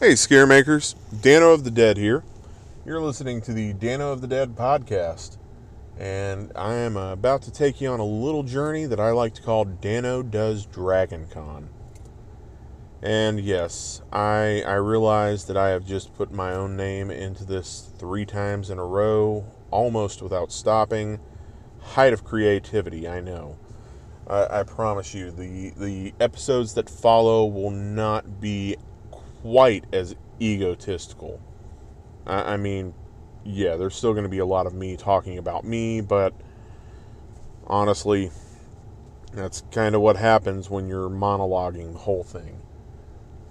Hey, 0.00 0.12
Scaremakers. 0.12 0.94
Dano 1.22 1.50
of 1.50 1.64
the 1.64 1.72
Dead 1.72 1.96
here. 1.96 2.22
You're 2.86 3.00
listening 3.00 3.40
to 3.40 3.52
the 3.52 3.72
Dano 3.72 4.12
of 4.12 4.20
the 4.20 4.28
Dead 4.28 4.54
podcast. 4.54 5.38
And 5.98 6.52
I 6.54 6.74
am 6.74 6.96
uh, 6.96 7.12
about 7.12 7.42
to 7.42 7.50
take 7.50 7.80
you 7.80 7.88
on 7.88 7.98
a 7.98 8.04
little 8.04 8.44
journey 8.44 8.86
that 8.86 9.00
I 9.00 9.10
like 9.10 9.34
to 9.34 9.42
call 9.42 9.64
Dano 9.64 10.22
Does 10.22 10.66
Dragon 10.66 11.26
Con. 11.28 11.70
And 13.02 13.40
yes, 13.40 14.00
I, 14.12 14.62
I 14.64 14.74
realize 14.74 15.46
that 15.46 15.56
I 15.56 15.70
have 15.70 15.84
just 15.84 16.14
put 16.14 16.30
my 16.30 16.52
own 16.52 16.76
name 16.76 17.10
into 17.10 17.44
this 17.44 17.90
three 17.98 18.24
times 18.24 18.70
in 18.70 18.78
a 18.78 18.86
row, 18.86 19.46
almost 19.72 20.22
without 20.22 20.52
stopping. 20.52 21.18
Height 21.80 22.12
of 22.12 22.22
creativity, 22.22 23.08
I 23.08 23.18
know. 23.18 23.56
I, 24.28 24.60
I 24.60 24.62
promise 24.62 25.12
you, 25.12 25.32
the, 25.32 25.70
the 25.70 26.14
episodes 26.20 26.74
that 26.74 26.88
follow 26.88 27.44
will 27.46 27.72
not 27.72 28.40
be 28.40 28.76
quite 29.42 29.84
as 29.92 30.14
egotistical. 30.40 31.40
I, 32.26 32.54
I 32.54 32.56
mean, 32.56 32.94
yeah, 33.44 33.76
there's 33.76 33.94
still 33.94 34.12
going 34.12 34.24
to 34.24 34.30
be 34.30 34.38
a 34.38 34.46
lot 34.46 34.66
of 34.66 34.74
me 34.74 34.96
talking 34.96 35.38
about 35.38 35.64
me, 35.64 36.00
but 36.00 36.34
honestly, 37.66 38.30
that's 39.32 39.62
kind 39.70 39.94
of 39.94 40.00
what 40.00 40.16
happens 40.16 40.70
when 40.70 40.88
you're 40.88 41.10
monologuing 41.10 41.92
the 41.92 41.98
whole 42.00 42.24
thing. 42.24 42.60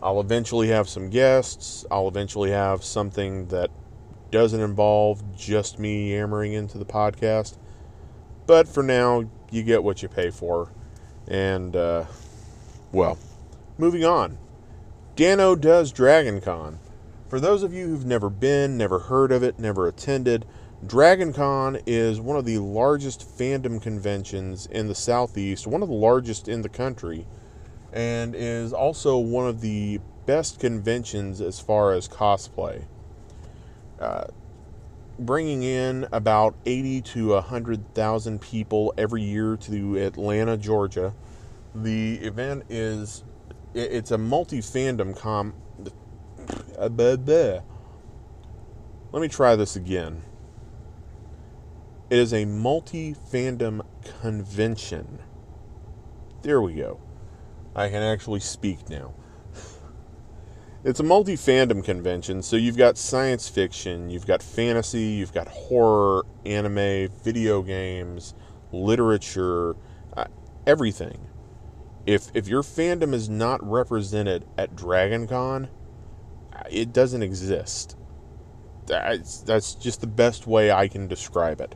I'll 0.02 0.20
eventually 0.20 0.68
have 0.68 0.88
some 0.88 1.09
guests. 1.09 1.86
I'll 1.90 2.08
eventually 2.08 2.52
have 2.52 2.84
something 2.84 3.48
that 3.48 3.72
doesn't 4.30 4.59
involve 4.62 5.36
just 5.36 5.80
me 5.80 6.12
yammering 6.12 6.54
into 6.54 6.78
the 6.78 6.86
podcast. 6.86 7.58
But 8.45 8.67
for 8.67 8.84
now, 8.84 9.30
you 9.50 9.64
get 9.64 9.84
what 9.84 10.04
you 10.04 10.09
pay 10.09 10.30
for. 10.30 10.72
And, 11.28 11.76
uh, 11.76 12.06
well, 12.92 13.17
moving 13.78 14.06
on. 14.06 14.38
Dano 15.17 15.55
does 15.55 15.91
Dragon 15.91 16.39
Con. 16.41 16.77
For 17.27 17.39
those 17.39 17.63
of 17.63 17.73
you 17.73 17.88
who've 17.88 18.05
never 18.05 18.30
been, 18.30 18.77
never 18.77 18.99
heard 18.99 19.31
of 19.31 19.42
it, 19.42 19.58
never 19.58 19.88
attended, 19.88 20.45
Dragon 20.86 21.33
Con 21.33 21.80
is 21.88 22.22
one 22.22 22.38
of 22.38 22.45
the 22.45 22.59
largest 22.59 23.27
fandom 23.27 23.81
conventions 23.81 24.67
in 24.67 24.88
the 24.88 24.94
Southeast, 24.94 25.66
one 25.66 25.81
of 25.81 25.89
the 25.89 25.95
largest 25.95 26.47
in 26.47 26.61
the 26.61 26.69
country, 26.69 27.25
and 27.92 28.36
is 28.36 28.72
also 28.73 29.17
one 29.17 29.47
of 29.47 29.61
the 29.61 30.00
best 30.27 30.59
conventions 30.59 31.42
as 31.42 31.59
far 31.59 31.94
as 31.94 32.08
cosplay. 32.08 32.83
Uh, 33.99 34.25
bringing 35.17 35.64
in 35.64 36.08
about 36.11 36.53
80 36.67 37.02
to 37.02 37.30
100,000 37.30 38.39
people 38.39 38.94
every 38.99 39.23
year 39.23 39.58
to 39.58 39.97
Atlanta, 39.97 40.58
Georgia. 40.58 41.16
The 41.73 42.17
event 42.17 42.66
is 42.70 43.23
it's 43.78 44.11
a 44.11 44.17
multi 44.17 44.59
fandom 44.59 45.16
com. 45.16 45.53
Uh, 46.78 46.89
Let 49.11 49.22
me 49.22 49.28
try 49.28 49.56
this 49.56 49.75
again. 49.75 50.23
It 52.09 52.17
is 52.17 52.33
a 52.33 52.45
multi 52.45 53.14
fandom 53.14 53.86
convention. 54.22 55.20
There 56.42 56.61
we 56.61 56.73
go. 56.75 57.00
I 57.75 57.89
can 57.89 58.02
actually 58.02 58.39
speak 58.39 58.89
now. 58.89 59.14
It's 60.83 61.00
a 61.02 61.03
multi 61.03 61.36
fandom 61.36 61.83
convention, 61.83 62.42
so 62.42 62.55
you've 62.55 62.78
got 62.78 62.98
science 62.98 63.50
fiction, 63.50 64.09
you've 64.09 64.28
got 64.28 64.42
fantasy, 64.42 65.02
you've 65.02 65.33
got 65.33 65.48
horror, 65.48 66.23
anime, 66.45 67.09
video 67.23 67.61
games, 67.61 68.33
literature, 68.72 69.75
uh, 70.16 70.25
everything 70.66 71.27
if 72.08 72.31
if 72.33 72.47
your 72.47 72.63
fandom 72.63 73.13
is 73.13 73.30
not 73.30 73.61
represented 73.61 74.45
at 74.58 74.75
Dragon 74.75 75.27
Con, 75.27 75.67
it 76.72 76.94
doesn't 76.94 77.22
exist. 77.22 77.97
That's 78.88 79.41
that's 79.41 79.75
just 79.75 79.99
the 79.99 80.08
best 80.08 80.47
way 80.47 80.72
I 80.72 80.88
can 80.88 81.08
describe 81.08 81.59
it. 81.59 81.75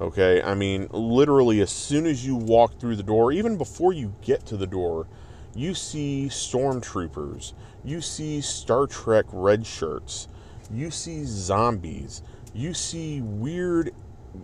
Okay, 0.00 0.42
I 0.42 0.54
mean, 0.54 0.88
literally, 0.90 1.60
as 1.60 1.70
soon 1.70 2.06
as 2.06 2.26
you 2.26 2.34
walk 2.34 2.80
through 2.80 2.96
the 2.96 3.02
door, 3.04 3.30
even 3.30 3.56
before 3.56 3.92
you 3.92 4.14
get 4.20 4.46
to 4.46 4.56
the 4.56 4.66
door, 4.66 5.06
you 5.54 5.74
see 5.74 6.26
stormtroopers, 6.28 7.52
you 7.84 8.00
see 8.00 8.40
Star 8.40 8.86
Trek 8.86 9.26
red 9.30 9.64
shirts, 9.64 10.26
you 10.72 10.90
see 10.90 11.24
zombies, 11.24 12.22
you 12.52 12.74
see 12.74 13.20
weird. 13.20 13.92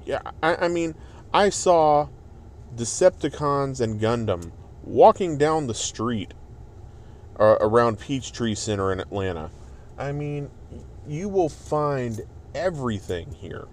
Yeah, 0.05 0.21
I, 0.43 0.57
I 0.57 0.69
mean, 0.69 0.95
I 1.33 1.49
saw 1.49 2.09
Decepticons 2.77 3.81
and 3.81 4.01
Gundam 4.01 4.53
walking 4.87 5.37
down 5.37 5.67
the 5.67 5.75
street 5.75 6.33
uh, 7.39 7.57
around 7.61 7.99
Peachtree 7.99 8.55
Center 8.55 8.93
in 8.93 9.01
Atlanta. 9.01 9.51
I 9.99 10.13
mean, 10.13 10.51
you 11.07 11.29
will 11.29 11.49
find 11.49 12.23
everything 12.55 13.33
here. 13.33 13.67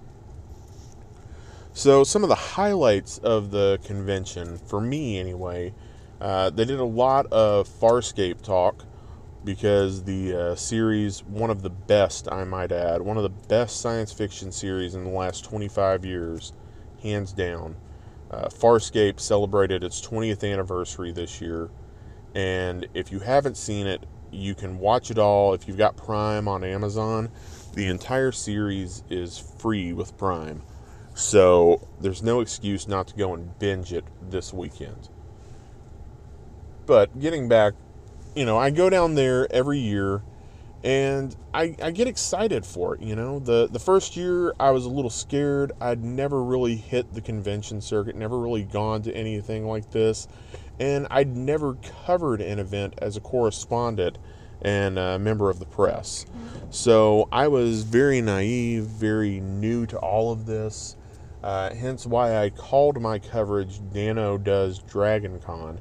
So, 1.73 2.03
some 2.03 2.23
of 2.23 2.29
the 2.29 2.35
highlights 2.35 3.17
of 3.19 3.51
the 3.51 3.79
convention, 3.83 4.57
for 4.57 4.79
me 4.79 5.19
anyway, 5.19 5.73
uh, 6.21 6.49
they 6.51 6.65
did 6.65 6.79
a 6.79 6.85
lot 6.85 7.25
of 7.31 7.67
Farscape 7.67 8.41
talk 8.41 8.85
because 9.43 10.03
the 10.03 10.33
uh, 10.33 10.55
series, 10.55 11.23
one 11.23 11.49
of 11.49 11.63
the 11.63 11.69
best, 11.69 12.31
I 12.31 12.43
might 12.43 12.71
add, 12.71 13.01
one 13.01 13.17
of 13.17 13.23
the 13.23 13.29
best 13.29 13.81
science 13.81 14.13
fiction 14.13 14.51
series 14.51 14.95
in 14.95 15.03
the 15.03 15.09
last 15.09 15.43
25 15.45 16.05
years, 16.05 16.53
hands 17.01 17.33
down. 17.33 17.75
Uh, 18.33 18.47
Farscape 18.47 19.19
celebrated 19.19 19.83
its 19.83 20.01
20th 20.01 20.43
anniversary 20.51 21.11
this 21.11 21.39
year, 21.39 21.69
and 22.33 22.87
if 22.95 23.11
you 23.11 23.19
haven't 23.19 23.57
seen 23.57 23.85
it, 23.85 24.07
you 24.31 24.55
can 24.55 24.79
watch 24.79 25.11
it 25.11 25.19
all. 25.19 25.53
If 25.53 25.67
you've 25.67 25.77
got 25.77 25.95
Prime 25.95 26.47
on 26.47 26.63
Amazon, 26.63 27.29
the 27.75 27.85
entire 27.85 28.31
series 28.31 29.03
is 29.07 29.37
free 29.37 29.93
with 29.93 30.17
Prime. 30.17 30.63
So 31.13 31.87
there's 32.01 32.23
no 32.23 32.39
excuse 32.39 32.87
not 32.87 33.07
to 33.09 33.15
go 33.15 33.35
and 33.35 33.59
binge 33.59 33.93
it 33.93 34.05
this 34.31 34.51
weekend. 34.51 35.09
But 36.87 37.19
getting 37.19 37.47
back, 37.47 37.73
you 38.35 38.45
know, 38.45 38.57
I 38.57 38.71
go 38.71 38.89
down 38.89 39.13
there 39.13 39.47
every 39.53 39.77
year 39.77 40.23
and 40.83 41.35
I, 41.53 41.75
I 41.81 41.91
get 41.91 42.07
excited 42.07 42.65
for 42.65 42.95
it. 42.95 43.01
You 43.01 43.15
know, 43.15 43.39
the 43.39 43.67
the 43.71 43.79
first 43.79 44.17
year 44.17 44.53
I 44.59 44.71
was 44.71 44.85
a 44.85 44.89
little 44.89 45.09
scared. 45.09 45.71
I'd 45.79 46.03
never 46.03 46.43
really 46.43 46.75
hit 46.75 47.13
the 47.13 47.21
convention 47.21 47.79
circuit, 47.79 48.15
never 48.15 48.37
really 48.37 48.63
gone 48.63 49.01
to 49.03 49.15
anything 49.15 49.65
like 49.65 49.91
this, 49.91 50.27
and 50.79 51.07
I'd 51.09 51.35
never 51.35 51.75
covered 52.05 52.41
an 52.41 52.59
event 52.59 52.95
as 52.97 53.15
a 53.15 53.21
correspondent 53.21 54.17
and 54.61 54.99
a 54.99 55.17
member 55.19 55.49
of 55.49 55.59
the 55.59 55.65
press. 55.65 56.25
So 56.69 57.27
I 57.31 57.47
was 57.47 57.83
very 57.83 58.21
naive, 58.21 58.83
very 58.83 59.39
new 59.39 59.85
to 59.87 59.97
all 59.97 60.31
of 60.31 60.45
this. 60.45 60.95
Uh, 61.43 61.73
hence 61.73 62.05
why 62.05 62.37
I 62.37 62.49
called 62.49 63.01
my 63.01 63.19
coverage 63.19 63.81
Dano 63.91 64.37
Does 64.37 64.79
Dragon 64.79 65.39
Con. 65.41 65.79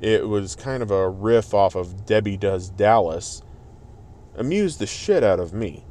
It 0.00 0.28
was 0.28 0.56
kind 0.56 0.82
of 0.82 0.90
a 0.90 1.08
riff 1.08 1.54
off 1.54 1.76
of 1.76 2.04
Debbie 2.04 2.36
Does 2.36 2.68
Dallas 2.70 3.42
amused 4.38 4.78
the 4.78 4.86
shit 4.86 5.24
out 5.24 5.40
of 5.40 5.52
me. 5.52 5.84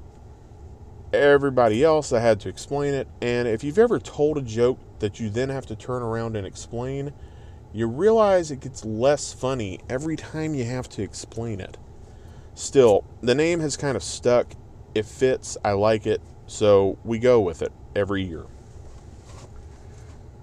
Everybody 1.14 1.84
else, 1.84 2.12
I 2.12 2.20
had 2.20 2.40
to 2.42 2.50
explain 2.50 2.94
it, 2.94 3.08
and 3.22 3.48
if 3.48 3.64
you've 3.64 3.78
ever 3.78 4.00
told 4.00 4.38
a 4.38 4.42
joke 4.42 4.80
that 5.00 5.20
you 5.20 5.30
then 5.30 5.50
have 5.50 5.66
to 5.68 5.76
turn 5.76 6.02
around 6.02 6.36
and 6.36 6.48
explain, 6.48 7.14
you 7.74 7.88
realize 7.88 8.50
it 8.50 8.62
gets 8.62 8.84
less 8.84 9.34
funny 9.34 9.80
every 9.90 10.16
time 10.16 10.54
you 10.54 10.66
have 10.66 10.90
to 10.90 11.04
explain 11.04 11.60
it. 11.60 11.78
Still, 12.56 13.04
the 13.22 13.36
name 13.36 13.60
has 13.60 13.78
kind 13.78 13.96
of 13.96 14.04
stuck. 14.04 14.54
It 14.96 15.06
fits, 15.06 15.58
I 15.64 15.74
like 15.74 16.08
it, 16.08 16.22
so 16.48 16.98
we 17.04 17.20
go 17.20 17.40
with 17.40 17.62
it 17.62 17.72
every 17.96 18.24
year. 18.24 18.46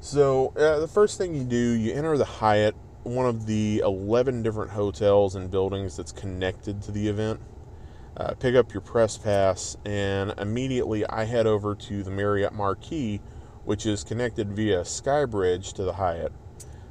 So, 0.00 0.52
uh, 0.56 0.78
the 0.78 0.88
first 0.88 1.16
thing 1.16 1.34
you 1.34 1.44
do, 1.44 1.56
you 1.56 1.92
enter 1.92 2.16
the 2.18 2.24
Hyatt, 2.24 2.74
one 3.02 3.26
of 3.26 3.46
the 3.46 3.82
11 3.84 4.42
different 4.42 4.70
hotels 4.70 5.34
and 5.34 5.50
buildings 5.50 5.96
that's 5.96 6.12
connected 6.12 6.82
to 6.82 6.92
the 6.92 7.08
event 7.08 7.40
uh, 8.16 8.34
pick 8.34 8.54
up 8.54 8.72
your 8.72 8.80
press 8.80 9.18
pass, 9.18 9.76
and 9.84 10.34
immediately 10.38 11.06
I 11.06 11.24
head 11.24 11.46
over 11.46 11.74
to 11.74 12.02
the 12.02 12.10
Marriott 12.10 12.52
Marquis, 12.52 13.20
which 13.64 13.86
is 13.86 14.04
connected 14.04 14.52
via 14.52 14.82
Skybridge 14.82 15.72
to 15.74 15.84
the 15.84 15.94
Hyatt. 15.94 16.32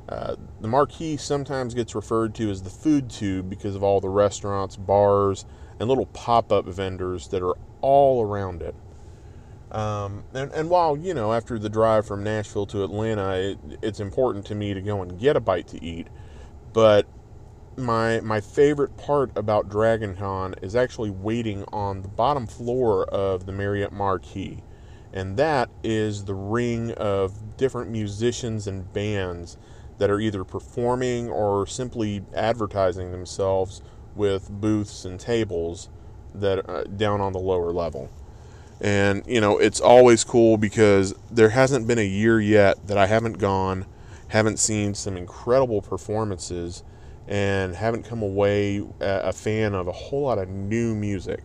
Uh, 0.09 0.35
the 0.59 0.67
Marquis 0.67 1.17
sometimes 1.17 1.73
gets 1.73 1.95
referred 1.95 2.35
to 2.35 2.49
as 2.49 2.61
the 2.61 2.69
food 2.69 3.09
tube 3.09 3.49
because 3.49 3.75
of 3.75 3.83
all 3.83 4.01
the 4.01 4.09
restaurants, 4.09 4.75
bars, 4.75 5.45
and 5.79 5.87
little 5.87 6.07
pop 6.07 6.51
up 6.51 6.65
vendors 6.65 7.29
that 7.29 7.41
are 7.41 7.55
all 7.81 8.21
around 8.21 8.61
it. 8.61 8.75
Um, 9.71 10.23
and, 10.33 10.51
and, 10.51 10.69
while, 10.69 10.95
you 10.95 11.15
know, 11.15 11.33
after 11.33 11.57
the 11.57 11.69
drive 11.69 12.05
from 12.05 12.23
Nashville 12.23 12.67
to 12.67 12.83
Atlanta, 12.83 13.33
it, 13.33 13.57
it's 13.81 13.99
important 13.99 14.45
to 14.47 14.55
me 14.55 14.73
to 14.73 14.81
go 14.81 15.01
and 15.01 15.17
get 15.19 15.35
a 15.35 15.39
bite 15.39 15.67
to 15.69 15.83
eat, 15.83 16.09
but 16.73 17.07
my 17.77 18.19
my 18.21 18.41
favorite 18.41 18.97
part 18.97 19.31
about 19.35 19.69
DragonCon 19.69 20.61
is 20.63 20.75
actually 20.75 21.09
waiting 21.09 21.63
on 21.71 22.01
the 22.01 22.07
bottom 22.07 22.47
floor 22.47 23.05
of 23.05 23.45
the 23.45 23.51
Marriott 23.51 23.91
Marquis. 23.91 24.63
And 25.11 25.37
that 25.37 25.69
is 25.83 26.25
the 26.25 26.33
ring 26.33 26.91
of 26.93 27.55
different 27.57 27.91
musicians 27.91 28.65
and 28.65 28.91
bands 28.93 29.57
that 29.99 30.09
are 30.09 30.19
either 30.19 30.43
performing 30.43 31.29
or 31.29 31.67
simply 31.67 32.23
advertising 32.33 33.11
themselves 33.11 33.81
with 34.15 34.49
booths 34.49 35.05
and 35.05 35.19
tables 35.19 35.89
that 36.33 36.67
uh, 36.67 36.83
down 36.83 37.21
on 37.21 37.33
the 37.33 37.39
lower 37.39 37.71
level. 37.71 38.09
And 38.81 39.23
you 39.27 39.39
know, 39.39 39.57
it's 39.59 39.79
always 39.79 40.23
cool 40.23 40.57
because 40.57 41.13
there 41.31 41.49
hasn't 41.49 41.87
been 41.87 41.99
a 41.99 42.05
year 42.05 42.41
yet 42.41 42.87
that 42.87 42.97
I 42.97 43.05
haven't 43.05 43.37
gone, 43.37 43.85
haven't 44.29 44.57
seen 44.57 44.95
some 44.95 45.15
incredible 45.15 45.81
performances, 45.81 46.83
and 47.27 47.75
haven't 47.75 48.03
come 48.03 48.21
away 48.21 48.83
a 48.99 49.31
fan 49.31 49.73
of 49.73 49.87
a 49.87 49.91
whole 49.91 50.23
lot 50.23 50.37
of 50.37 50.49
new 50.49 50.93
music. 50.95 51.41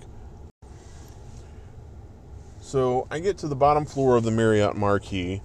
So 2.60 3.06
I 3.10 3.18
get 3.20 3.38
to 3.38 3.48
the 3.48 3.56
bottom 3.56 3.86
floor 3.86 4.16
of 4.16 4.24
the 4.24 4.30
Marriott 4.30 4.76
Marquis. 4.76 5.40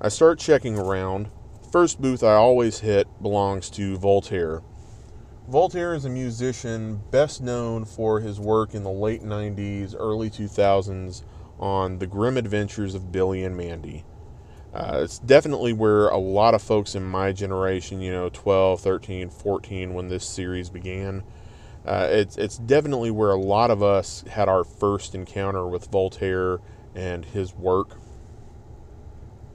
I 0.00 0.08
start 0.08 0.38
checking 0.38 0.78
around. 0.78 1.28
First 1.70 2.00
booth 2.00 2.22
I 2.22 2.34
always 2.34 2.80
hit 2.80 3.06
belongs 3.22 3.70
to 3.70 3.96
Voltaire. 3.98 4.62
Voltaire 5.48 5.94
is 5.94 6.04
a 6.04 6.10
musician 6.10 7.02
best 7.10 7.42
known 7.42 7.84
for 7.84 8.20
his 8.20 8.40
work 8.40 8.74
in 8.74 8.82
the 8.82 8.90
late 8.90 9.22
90s, 9.22 9.94
early 9.98 10.30
2000s 10.30 11.22
on 11.58 11.98
The 11.98 12.06
Grim 12.06 12.36
Adventures 12.36 12.94
of 12.94 13.12
Billy 13.12 13.44
and 13.44 13.56
Mandy. 13.56 14.04
Uh, 14.74 15.02
it's 15.04 15.20
definitely 15.20 15.72
where 15.72 16.08
a 16.08 16.18
lot 16.18 16.52
of 16.52 16.60
folks 16.60 16.96
in 16.96 17.04
my 17.04 17.30
generation, 17.30 18.00
you 18.00 18.10
know, 18.10 18.28
12, 18.32 18.80
13, 18.80 19.30
14, 19.30 19.94
when 19.94 20.08
this 20.08 20.26
series 20.26 20.68
began, 20.68 21.22
uh, 21.86 22.08
it's 22.10 22.36
it's 22.36 22.58
definitely 22.58 23.10
where 23.10 23.30
a 23.30 23.38
lot 23.38 23.70
of 23.70 23.82
us 23.82 24.24
had 24.30 24.48
our 24.48 24.64
first 24.64 25.14
encounter 25.14 25.68
with 25.68 25.86
Voltaire 25.92 26.58
and 26.94 27.24
his 27.24 27.54
work. 27.54 27.98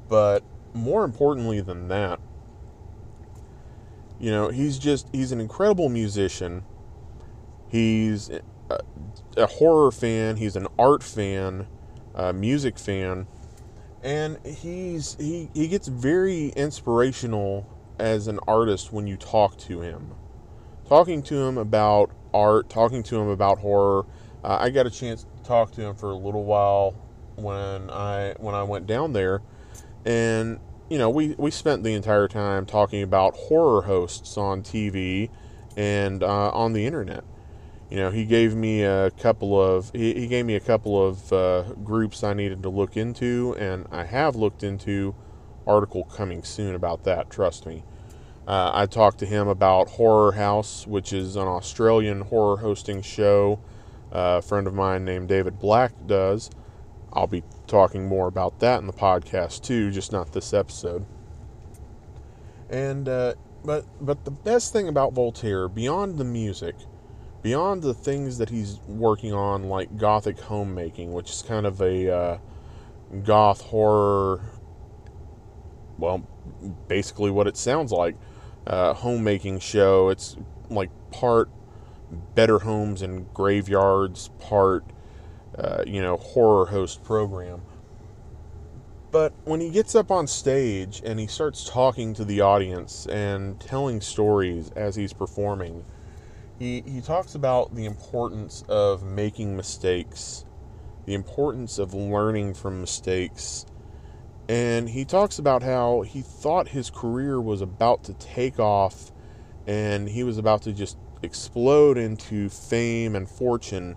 But 0.07 0.43
more 0.73 1.03
importantly 1.03 1.59
than 1.59 1.89
that, 1.89 2.19
you 4.19 4.31
know, 4.31 4.49
he's 4.49 4.79
just 4.79 5.07
he's 5.11 5.31
an 5.31 5.41
incredible 5.41 5.89
musician. 5.89 6.63
He's 7.67 8.29
a, 8.29 8.79
a 9.35 9.47
horror 9.47 9.91
fan. 9.91 10.37
He's 10.37 10.55
an 10.55 10.67
art 10.77 11.03
fan, 11.03 11.67
a 12.13 12.31
music 12.31 12.77
fan, 12.79 13.27
and 14.03 14.37
he's 14.45 15.15
he 15.19 15.49
he 15.53 15.67
gets 15.67 15.87
very 15.87 16.49
inspirational 16.49 17.67
as 17.99 18.27
an 18.27 18.39
artist 18.47 18.93
when 18.93 19.07
you 19.07 19.17
talk 19.17 19.57
to 19.57 19.81
him. 19.81 20.15
Talking 20.87 21.21
to 21.23 21.35
him 21.35 21.57
about 21.57 22.11
art, 22.33 22.69
talking 22.69 23.03
to 23.03 23.19
him 23.19 23.27
about 23.27 23.59
horror. 23.59 24.05
Uh, 24.43 24.57
I 24.59 24.69
got 24.69 24.87
a 24.87 24.89
chance 24.89 25.23
to 25.23 25.43
talk 25.43 25.71
to 25.73 25.81
him 25.81 25.95
for 25.95 26.11
a 26.11 26.15
little 26.15 26.45
while 26.45 26.95
when 27.35 27.89
I 27.89 28.35
when 28.39 28.55
I 28.55 28.63
went 28.63 28.87
down 28.87 29.13
there, 29.13 29.41
and 30.05 30.59
you 30.89 30.97
know 30.97 31.09
we 31.09 31.35
we 31.37 31.51
spent 31.51 31.83
the 31.83 31.93
entire 31.93 32.27
time 32.27 32.65
talking 32.65 33.03
about 33.03 33.35
horror 33.35 33.83
hosts 33.83 34.37
on 34.37 34.63
TV 34.63 35.29
and 35.75 36.23
uh, 36.23 36.49
on 36.51 36.73
the 36.73 36.85
internet. 36.85 37.23
You 37.89 37.97
know, 37.97 38.11
he 38.11 38.25
gave 38.25 38.55
me 38.55 38.83
a 38.83 39.11
couple 39.11 39.59
of 39.59 39.91
he, 39.93 40.13
he 40.13 40.27
gave 40.27 40.45
me 40.45 40.55
a 40.55 40.59
couple 40.59 41.03
of 41.03 41.33
uh, 41.33 41.63
groups 41.83 42.23
I 42.23 42.33
needed 42.33 42.61
to 42.63 42.69
look 42.69 42.95
into, 42.95 43.55
and 43.57 43.87
I 43.91 44.03
have 44.05 44.35
looked 44.35 44.63
into. 44.63 45.15
Article 45.67 46.05
coming 46.05 46.41
soon 46.41 46.73
about 46.73 47.03
that. 47.03 47.29
Trust 47.29 47.67
me. 47.67 47.83
Uh, 48.47 48.71
I 48.73 48.87
talked 48.87 49.19
to 49.19 49.27
him 49.27 49.47
about 49.47 49.89
Horror 49.89 50.31
House, 50.31 50.87
which 50.87 51.13
is 51.13 51.35
an 51.35 51.47
Australian 51.47 52.21
horror 52.21 52.57
hosting 52.57 53.03
show. 53.03 53.59
Uh, 54.11 54.39
a 54.39 54.41
friend 54.41 54.65
of 54.65 54.73
mine 54.73 55.05
named 55.05 55.27
David 55.27 55.59
Black 55.59 55.93
does. 56.07 56.49
I'll 57.13 57.27
be 57.27 57.43
talking 57.67 58.07
more 58.07 58.27
about 58.27 58.59
that 58.61 58.79
in 58.79 58.87
the 58.87 58.93
podcast 58.93 59.61
too, 59.61 59.91
just 59.91 60.11
not 60.11 60.31
this 60.33 60.53
episode. 60.53 61.05
And 62.67 63.07
uh, 63.07 63.35
but 63.63 63.85
but 64.01 64.25
the 64.25 64.31
best 64.31 64.73
thing 64.73 64.87
about 64.87 65.13
Voltaire, 65.13 65.67
beyond 65.67 66.17
the 66.17 66.25
music, 66.25 66.75
beyond 67.41 67.81
the 67.81 67.93
things 67.93 68.37
that 68.37 68.49
he's 68.49 68.79
working 68.87 69.33
on, 69.33 69.63
like 69.63 69.97
gothic 69.97 70.39
homemaking, 70.39 71.13
which 71.13 71.29
is 71.29 71.41
kind 71.41 71.65
of 71.65 71.81
a 71.81 72.13
uh, 72.13 72.37
goth 73.23 73.61
horror. 73.61 74.41
Well, 75.97 76.27
basically 76.87 77.31
what 77.31 77.47
it 77.47 77.57
sounds 77.57 77.91
like 77.91 78.15
uh, 78.67 78.93
homemaking 78.93 79.59
show. 79.59 80.09
It's 80.09 80.37
like 80.69 80.89
part 81.11 81.49
better 82.35 82.59
homes 82.59 83.01
and 83.01 83.31
graveyards, 83.33 84.29
part 84.39 84.83
uh, 85.57 85.83
you 85.85 86.01
know 86.01 86.17
horror 86.17 86.67
host 86.67 87.03
program. 87.03 87.61
But 89.11 89.33
when 89.43 89.59
he 89.59 89.71
gets 89.71 89.95
up 89.95 90.11
on 90.11 90.27
stage 90.27 91.01
and 91.03 91.19
he 91.19 91.25
starts 91.25 91.67
talking 91.67 92.13
to 92.13 92.23
the 92.23 92.41
audience 92.41 93.07
and 93.07 93.59
telling 93.59 94.01
stories 94.01 94.69
as 94.75 94.95
he's 94.95 95.13
performing, 95.13 95.83
he, 96.59 96.83
he 96.85 97.01
talks 97.01 97.35
about 97.35 97.73
the 97.73 97.85
importance 97.85 98.63
of 98.67 99.01
making 99.01 99.55
mistakes, 99.55 100.45
the 101.05 101.13
importance 101.13 101.79
of 101.79 101.93
learning 101.93 102.53
from 102.53 102.81
mistakes, 102.81 103.65
and 104.49 104.89
he 104.89 105.05
talks 105.05 105.39
about 105.39 105.63
how 105.63 106.01
he 106.01 106.21
thought 106.21 106.69
his 106.69 106.89
career 106.89 107.39
was 107.39 107.61
about 107.61 108.03
to 108.03 108.13
take 108.15 108.59
off 108.59 109.11
and 109.67 110.09
he 110.09 110.23
was 110.23 110.39
about 110.39 110.63
to 110.63 110.73
just 110.73 110.97
explode 111.21 111.97
into 111.99 112.49
fame 112.49 113.15
and 113.15 113.29
fortune 113.29 113.95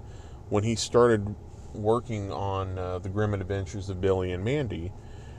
when 0.50 0.62
he 0.62 0.74
started 0.74 1.34
working 1.72 2.30
on 2.30 2.78
uh, 2.78 2.98
the 2.98 3.08
grim 3.08 3.32
adventures 3.32 3.88
of 3.88 4.00
billy 4.00 4.30
and 4.30 4.44
mandy 4.44 4.92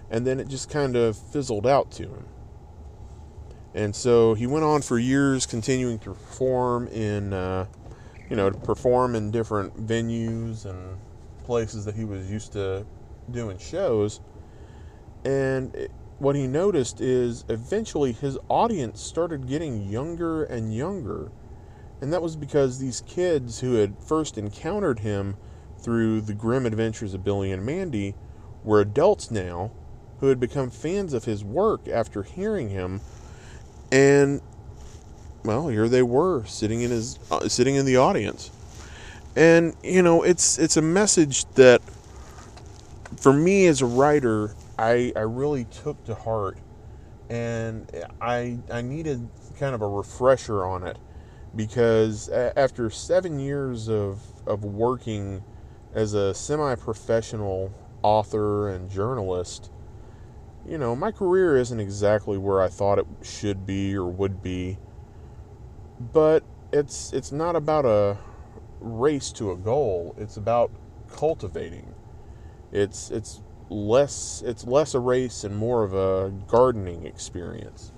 and 0.09 0.25
then 0.25 0.39
it 0.39 0.47
just 0.47 0.67
kind 0.67 0.95
of 0.95 1.15
fizzled 1.15 1.67
out 1.67 1.91
to 1.91 2.03
him 2.03 2.25
and 3.73 3.95
so 3.95 4.33
he 4.33 4.47
went 4.47 4.63
on 4.63 4.81
for 4.81 4.99
years 4.99 5.45
continuing 5.45 5.99
to 5.99 6.13
perform 6.13 6.87
in 6.87 7.33
uh, 7.33 7.65
you 8.29 8.35
know 8.35 8.49
to 8.49 8.57
perform 8.59 9.15
in 9.15 9.31
different 9.31 9.87
venues 9.87 10.65
and 10.65 10.97
places 11.43 11.85
that 11.85 11.95
he 11.95 12.05
was 12.05 12.29
used 12.29 12.53
to 12.53 12.85
doing 13.31 13.57
shows 13.57 14.21
and 15.25 15.75
what 16.19 16.35
he 16.35 16.47
noticed 16.47 17.01
is 17.01 17.43
eventually 17.49 18.11
his 18.11 18.37
audience 18.49 19.01
started 19.01 19.47
getting 19.47 19.89
younger 19.89 20.43
and 20.43 20.73
younger. 20.73 21.31
And 22.01 22.11
that 22.13 22.21
was 22.21 22.35
because 22.35 22.79
these 22.79 23.01
kids 23.01 23.59
who 23.59 23.75
had 23.75 23.97
first 23.99 24.37
encountered 24.37 24.99
him 24.99 25.35
through 25.77 26.21
the 26.21 26.33
grim 26.33 26.65
adventures 26.65 27.13
of 27.13 27.23
Billy 27.23 27.51
and 27.51 27.65
Mandy 27.65 28.15
were 28.63 28.79
adults 28.79 29.31
now 29.31 29.71
who 30.19 30.27
had 30.27 30.39
become 30.39 30.69
fans 30.69 31.13
of 31.13 31.25
his 31.25 31.43
work 31.43 31.87
after 31.87 32.23
hearing 32.23 32.69
him. 32.69 33.01
And 33.93 34.41
well, 35.45 35.67
here 35.67 35.87
they 35.87 36.01
were 36.01 36.43
sitting 36.45 36.81
in 36.81 36.89
his 36.89 37.19
uh, 37.31 37.47
sitting 37.47 37.75
in 37.75 37.85
the 37.85 37.97
audience. 37.97 38.49
And 39.35 39.75
you 39.83 40.01
know, 40.01 40.23
it's 40.23 40.57
it's 40.57 40.77
a 40.77 40.81
message 40.81 41.45
that 41.53 41.81
for 43.17 43.31
me 43.31 43.67
as 43.67 43.81
a 43.81 43.85
writer 43.85 44.55
I, 44.77 45.13
I 45.15 45.21
really 45.21 45.65
took 45.65 46.03
to 46.05 46.15
heart 46.15 46.57
and 47.29 47.89
I, 48.19 48.59
I 48.71 48.81
needed 48.81 49.27
kind 49.57 49.75
of 49.75 49.81
a 49.81 49.87
refresher 49.87 50.65
on 50.65 50.85
it 50.85 50.97
because 51.55 52.29
after 52.29 52.89
seven 52.89 53.39
years 53.39 53.87
of, 53.87 54.19
of 54.47 54.63
working 54.63 55.43
as 55.93 56.13
a 56.15 56.33
semi 56.33 56.75
professional 56.75 57.71
author 58.01 58.69
and 58.69 58.89
journalist, 58.89 59.69
you 60.67 60.77
know, 60.77 60.95
my 60.95 61.11
career 61.11 61.57
isn't 61.57 61.79
exactly 61.79 62.37
where 62.37 62.61
I 62.61 62.69
thought 62.69 62.99
it 62.99 63.07
should 63.21 63.65
be 63.65 63.95
or 63.95 64.05
would 64.05 64.41
be. 64.41 64.77
But 65.99 66.43
it's 66.71 67.13
it's 67.13 67.31
not 67.31 67.55
about 67.55 67.85
a 67.85 68.17
race 68.79 69.31
to 69.33 69.51
a 69.51 69.57
goal. 69.57 70.15
It's 70.17 70.37
about 70.37 70.71
cultivating. 71.07 71.93
It's 72.71 73.11
it's 73.11 73.41
less 73.69 74.43
it's 74.45 74.65
less 74.65 74.93
a 74.93 74.99
race 74.99 75.43
and 75.43 75.55
more 75.55 75.83
of 75.83 75.93
a 75.93 76.31
gardening 76.47 77.05
experience. 77.05 77.91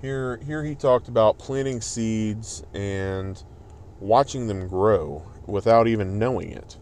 Here 0.00 0.38
here 0.44 0.64
he 0.64 0.74
talked 0.74 1.08
about 1.08 1.38
planting 1.38 1.80
seeds 1.80 2.62
and 2.74 3.42
watching 4.00 4.48
them 4.48 4.68
grow 4.68 5.24
without 5.46 5.86
even 5.86 6.18
knowing 6.18 6.50
it. 6.50 6.76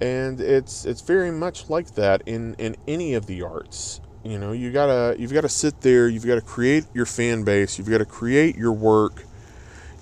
And 0.00 0.40
it's 0.40 0.84
it's 0.84 1.00
very 1.00 1.30
much 1.30 1.70
like 1.70 1.94
that 1.94 2.22
in 2.26 2.54
in 2.54 2.76
any 2.86 3.14
of 3.14 3.26
the 3.26 3.42
arts. 3.42 4.00
You 4.24 4.38
know, 4.38 4.52
you 4.52 4.72
gotta 4.72 5.16
you've 5.18 5.32
got 5.32 5.42
to 5.42 5.48
sit 5.48 5.80
there. 5.82 6.08
You've 6.08 6.26
got 6.26 6.36
to 6.36 6.40
create 6.40 6.84
your 6.94 7.06
fan 7.06 7.44
base. 7.44 7.78
You've 7.78 7.90
got 7.90 7.98
to 7.98 8.04
create 8.04 8.56
your 8.56 8.72
work. 8.72 9.24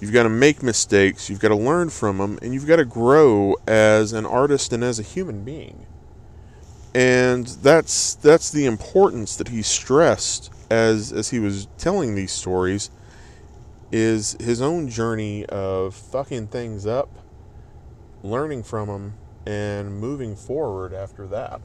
You've 0.01 0.13
got 0.13 0.25
to 0.25 0.29
make 0.29 0.63
mistakes. 0.63 1.31
You've 1.31 1.41
got 1.41 1.49
to 1.49 1.57
learn 1.57 1.91
from 1.91 2.19
them, 2.19 2.39
and 2.43 2.55
you've 2.55 2.67
got 2.67 2.77
to 2.77 2.85
grow 2.85 3.55
as 3.67 4.13
an 4.13 4.27
artist 4.27 4.73
and 4.73 4.83
as 4.83 4.99
a 4.99 5.03
human 5.03 5.45
being 5.45 5.87
and 6.95 7.47
that's 7.47 8.15
that's 8.17 8.51
the 8.51 8.67
importance 8.67 9.37
that 9.37 9.49
he 9.49 9.63
stressed 9.63 10.53
as 10.71 11.13
as 11.13 11.31
he 11.31 11.39
was 11.39 11.67
telling 11.79 12.15
these 12.15 12.33
stories 12.33 12.91
is 13.91 14.37
his 14.41 14.61
own 14.61 14.89
journey 14.89 15.45
of 15.47 15.95
fucking 15.95 16.47
things 16.47 16.87
up 16.87 17.09
learning 18.23 18.63
from 18.63 18.89
them 18.89 19.15
and 19.47 19.99
moving 19.99 20.37
forward 20.37 20.93
after 20.93 21.27
that 21.27 21.61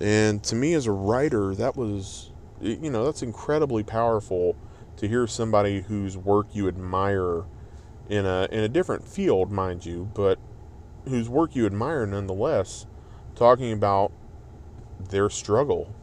and 0.00 0.42
to 0.42 0.54
me 0.54 0.74
as 0.74 0.86
a 0.86 0.92
writer 0.92 1.54
that 1.54 1.76
was 1.76 2.30
you 2.60 2.90
know 2.90 3.04
that's 3.04 3.22
incredibly 3.22 3.82
powerful 3.82 4.56
to 4.96 5.08
hear 5.08 5.26
somebody 5.26 5.82
whose 5.82 6.16
work 6.16 6.46
you 6.52 6.68
admire 6.68 7.44
in 8.08 8.26
a 8.26 8.48
in 8.50 8.60
a 8.60 8.68
different 8.68 9.06
field, 9.06 9.50
mind 9.50 9.86
you, 9.86 10.10
but 10.14 10.38
whose 11.08 11.28
work 11.28 11.56
you 11.56 11.66
admire 11.66 12.06
nonetheless, 12.06 12.86
talking 13.34 13.72
about 13.72 14.12
their 15.10 15.30
struggle, 15.30 15.94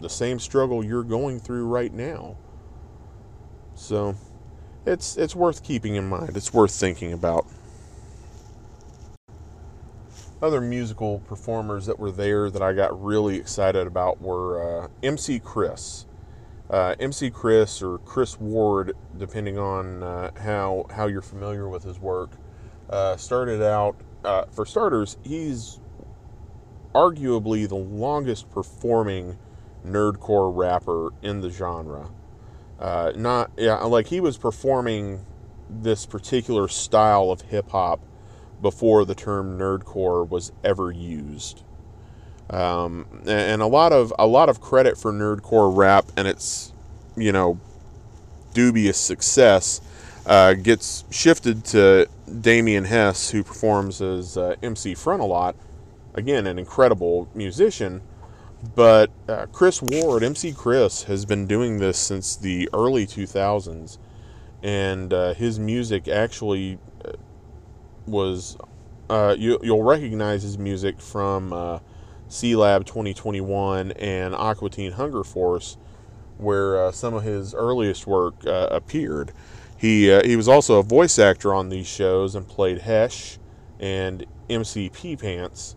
the 0.00 0.08
same 0.08 0.38
struggle 0.38 0.84
you're 0.84 1.04
going 1.04 1.38
through 1.38 1.66
right 1.66 1.92
now. 1.92 2.36
So, 3.74 4.16
it's 4.86 5.16
it's 5.16 5.36
worth 5.36 5.62
keeping 5.62 5.94
in 5.94 6.08
mind. 6.08 6.36
It's 6.36 6.52
worth 6.52 6.72
thinking 6.72 7.12
about. 7.12 7.46
Other 10.40 10.60
musical 10.60 11.18
performers 11.20 11.86
that 11.86 11.98
were 11.98 12.12
there 12.12 12.48
that 12.48 12.62
I 12.62 12.72
got 12.72 13.02
really 13.02 13.36
excited 13.36 13.88
about 13.88 14.20
were 14.20 14.84
uh, 14.84 14.88
MC 15.02 15.40
Chris. 15.40 16.06
Uh, 16.70 16.94
MC 17.00 17.30
Chris 17.30 17.82
or 17.82 17.98
Chris 17.98 18.38
Ward, 18.38 18.94
depending 19.16 19.58
on 19.58 20.02
uh, 20.02 20.30
how 20.40 20.86
how 20.94 21.06
you're 21.06 21.22
familiar 21.22 21.68
with 21.68 21.82
his 21.82 21.98
work, 21.98 22.30
uh, 22.88 23.16
started 23.16 23.62
out. 23.62 23.96
Uh, 24.24 24.44
for 24.50 24.64
starters, 24.64 25.16
he's 25.24 25.80
arguably 26.94 27.68
the 27.68 27.76
longest 27.76 28.50
performing 28.50 29.38
nerdcore 29.84 30.54
rapper 30.54 31.10
in 31.22 31.40
the 31.40 31.50
genre. 31.50 32.10
Uh, 32.78 33.12
not 33.16 33.50
yeah, 33.56 33.76
like 33.78 34.06
he 34.06 34.20
was 34.20 34.38
performing 34.38 35.24
this 35.68 36.06
particular 36.06 36.68
style 36.68 37.30
of 37.30 37.42
hip 37.42 37.70
hop 37.70 38.00
before 38.60 39.04
the 39.04 39.14
term 39.14 39.58
nerdcore 39.58 40.28
was 40.28 40.52
ever 40.64 40.90
used. 40.90 41.62
Um, 42.50 43.22
and 43.26 43.60
a 43.60 43.66
lot 43.66 43.92
of 43.92 44.12
a 44.18 44.26
lot 44.26 44.48
of 44.48 44.60
credit 44.60 44.96
for 44.96 45.12
nerdcore 45.12 45.74
rap 45.74 46.06
and 46.16 46.26
its 46.26 46.72
you 47.14 47.30
know 47.30 47.60
dubious 48.54 48.96
success 48.96 49.82
uh, 50.24 50.54
gets 50.54 51.04
shifted 51.10 51.64
to 51.64 52.08
Damian 52.40 52.84
Hess, 52.84 53.30
who 53.30 53.42
performs 53.42 54.00
as 54.00 54.36
uh, 54.36 54.56
MC 54.62 54.94
Frontalot, 54.94 55.54
again 56.14 56.46
an 56.46 56.58
incredible 56.58 57.28
musician. 57.34 58.02
But 58.74 59.10
uh, 59.28 59.46
Chris 59.52 59.80
Ward, 59.80 60.22
MC 60.24 60.52
Chris, 60.52 61.04
has 61.04 61.24
been 61.24 61.46
doing 61.46 61.78
this 61.78 61.96
since 61.96 62.34
the 62.34 62.68
early 62.74 63.06
2000s, 63.06 63.98
and 64.62 65.12
uh, 65.12 65.34
his 65.34 65.58
music 65.60 66.08
actually 66.08 66.78
was. 68.08 68.56
Uh, 69.10 69.34
you, 69.38 69.58
will 69.62 69.82
recognize 69.82 70.42
his 70.42 70.58
music 70.58 71.00
from 71.00 71.50
uh, 71.50 71.78
Sealab 72.28 72.84
2021 72.84 73.92
and 73.92 74.34
Aqua 74.34 74.68
Teen 74.68 74.92
Hunger 74.92 75.24
Force, 75.24 75.78
where 76.36 76.84
uh, 76.84 76.92
some 76.92 77.14
of 77.14 77.22
his 77.22 77.54
earliest 77.54 78.06
work 78.06 78.34
appeared. 78.44 79.32
He 79.78 80.14
he 80.24 80.36
was 80.36 80.48
also 80.48 80.78
a 80.78 80.82
voice 80.82 81.18
actor 81.18 81.54
on 81.54 81.70
these 81.70 81.86
shows 81.86 82.34
and 82.34 82.46
played 82.46 82.80
Hesh 82.80 83.38
and 83.80 84.26
MC 84.50 84.90
Pee 84.90 85.16
Pants 85.16 85.76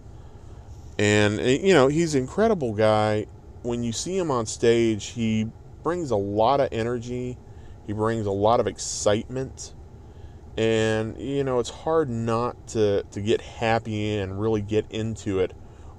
and, 1.01 1.39
eh, 1.39 1.57
you 1.63 1.73
know, 1.73 1.87
he's 1.87 2.13
an 2.13 2.21
incredible 2.21 2.73
guy. 2.73 3.25
When 3.63 3.83
you 3.83 3.91
see 3.91 4.15
him 4.15 4.29
on 4.29 4.45
stage, 4.45 5.07
he 5.07 5.47
brings 5.81 6.11
a 6.11 6.15
lot 6.15 6.59
of 6.59 6.69
energy, 6.71 7.39
he 7.87 7.93
brings 7.93 8.27
a 8.27 8.31
lot 8.31 8.59
of 8.59 8.67
excitement. 8.67 9.73
And, 10.57 11.17
you 11.17 11.43
know, 11.43 11.59
it's 11.59 11.69
hard 11.69 12.09
not 12.09 12.67
to, 12.69 13.03
to 13.03 13.21
get 13.21 13.41
happy 13.41 14.17
and 14.17 14.39
really 14.39 14.61
get 14.61 14.85
into 14.89 15.39
it 15.39 15.53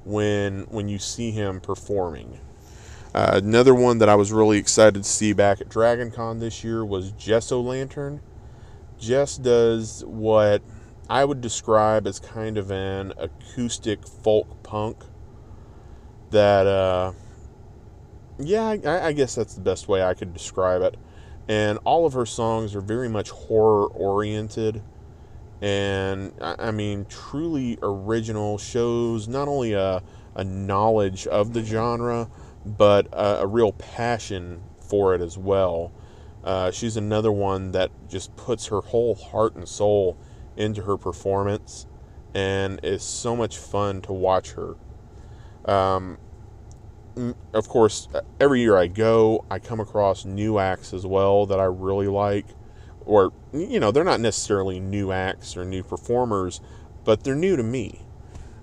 when 0.05 0.63
when 0.65 0.89
you 0.89 0.99
see 0.99 1.31
him 1.31 1.61
performing. 1.61 2.41
Uh, 3.15 3.41
another 3.43 3.75
one 3.75 3.99
that 3.99 4.09
I 4.09 4.15
was 4.15 4.33
really 4.33 4.59
excited 4.59 5.03
to 5.03 5.09
see 5.09 5.33
back 5.33 5.61
at 5.61 5.69
Dragon 5.69 6.11
Con 6.11 6.39
this 6.39 6.65
year 6.65 6.85
was 6.85 7.13
Jess 7.13 7.53
O'Lantern. 7.53 8.21
Jess 8.99 9.37
does 9.37 10.05
what 10.07 10.63
I 11.11 11.25
would 11.25 11.41
describe 11.41 12.07
as 12.07 12.19
kind 12.19 12.57
of 12.57 12.71
an 12.71 13.13
acoustic 13.19 14.07
folk 14.07 14.63
punk 14.63 14.99
that, 16.31 16.67
uh, 16.67 17.13
yeah, 18.39 18.77
I, 18.85 19.09
I 19.09 19.13
guess 19.13 19.35
that's 19.35 19.55
the 19.55 19.61
best 19.61 19.89
way 19.89 20.03
I 20.03 20.15
could 20.15 20.33
describe 20.33 20.81
it. 20.83 20.97
And 21.49 21.79
all 21.85 22.07
of 22.07 22.13
her 22.13 22.27
songs 22.27 22.75
are 22.75 22.81
very 22.81 23.09
much 23.09 23.31
horror 23.31 23.87
oriented 23.87 24.83
and 25.63 26.33
I 26.41 26.73
mean, 26.73 27.07
truly 27.09 27.79
original 27.83 28.59
shows 28.59 29.29
not 29.29 29.47
only 29.47 29.75
a, 29.75 30.03
a 30.35 30.43
knowledge 30.43 31.29
of 31.29 31.53
the 31.53 31.63
genre, 31.63 32.29
but 32.67 33.07
a, 33.13 33.43
a 33.43 33.47
real 33.47 33.71
passion 33.71 34.61
for 34.81 35.15
it 35.15 35.21
as 35.21 35.39
well. 35.39 35.93
Uh, 36.43 36.73
she's 36.73 36.97
another 36.97 37.31
one 37.31 37.71
that 37.71 37.93
just 38.09 38.35
puts 38.35 38.67
her 38.67 38.81
whole 38.81 39.15
heart 39.15 39.55
and 39.55 39.69
soul 39.69 40.19
into 40.57 40.83
her 40.83 40.97
performance, 40.97 41.87
and 42.35 42.81
it's 42.83 43.05
so 43.05 43.37
much 43.37 43.57
fun 43.57 44.03
to 44.03 44.13
watch 44.13 44.55
her. 44.55 44.75
Um, 45.65 46.19
of 47.53 47.69
course, 47.69 48.09
every 48.41 48.61
year 48.61 48.77
I 48.77 48.87
go, 48.87 49.45
I 49.51 49.59
come 49.59 49.81
across 49.81 50.25
new 50.25 50.59
acts 50.59 50.93
as 50.93 51.07
well 51.07 51.47
that 51.47 51.61
I 51.61 51.65
really 51.65 52.09
like. 52.09 52.47
Or, 53.05 53.33
you 53.53 53.81
know, 53.81 53.91
they're 53.91 54.05
not 54.05 54.21
necessarily 54.21 54.81
new 54.81 55.13
acts 55.13 55.57
or 55.57 55.65
new 55.65 55.83
performers, 55.83 56.61
but 57.05 57.25
they're 57.25 57.35
new 57.35 57.57
to 57.57 57.63
me. 57.63 58.03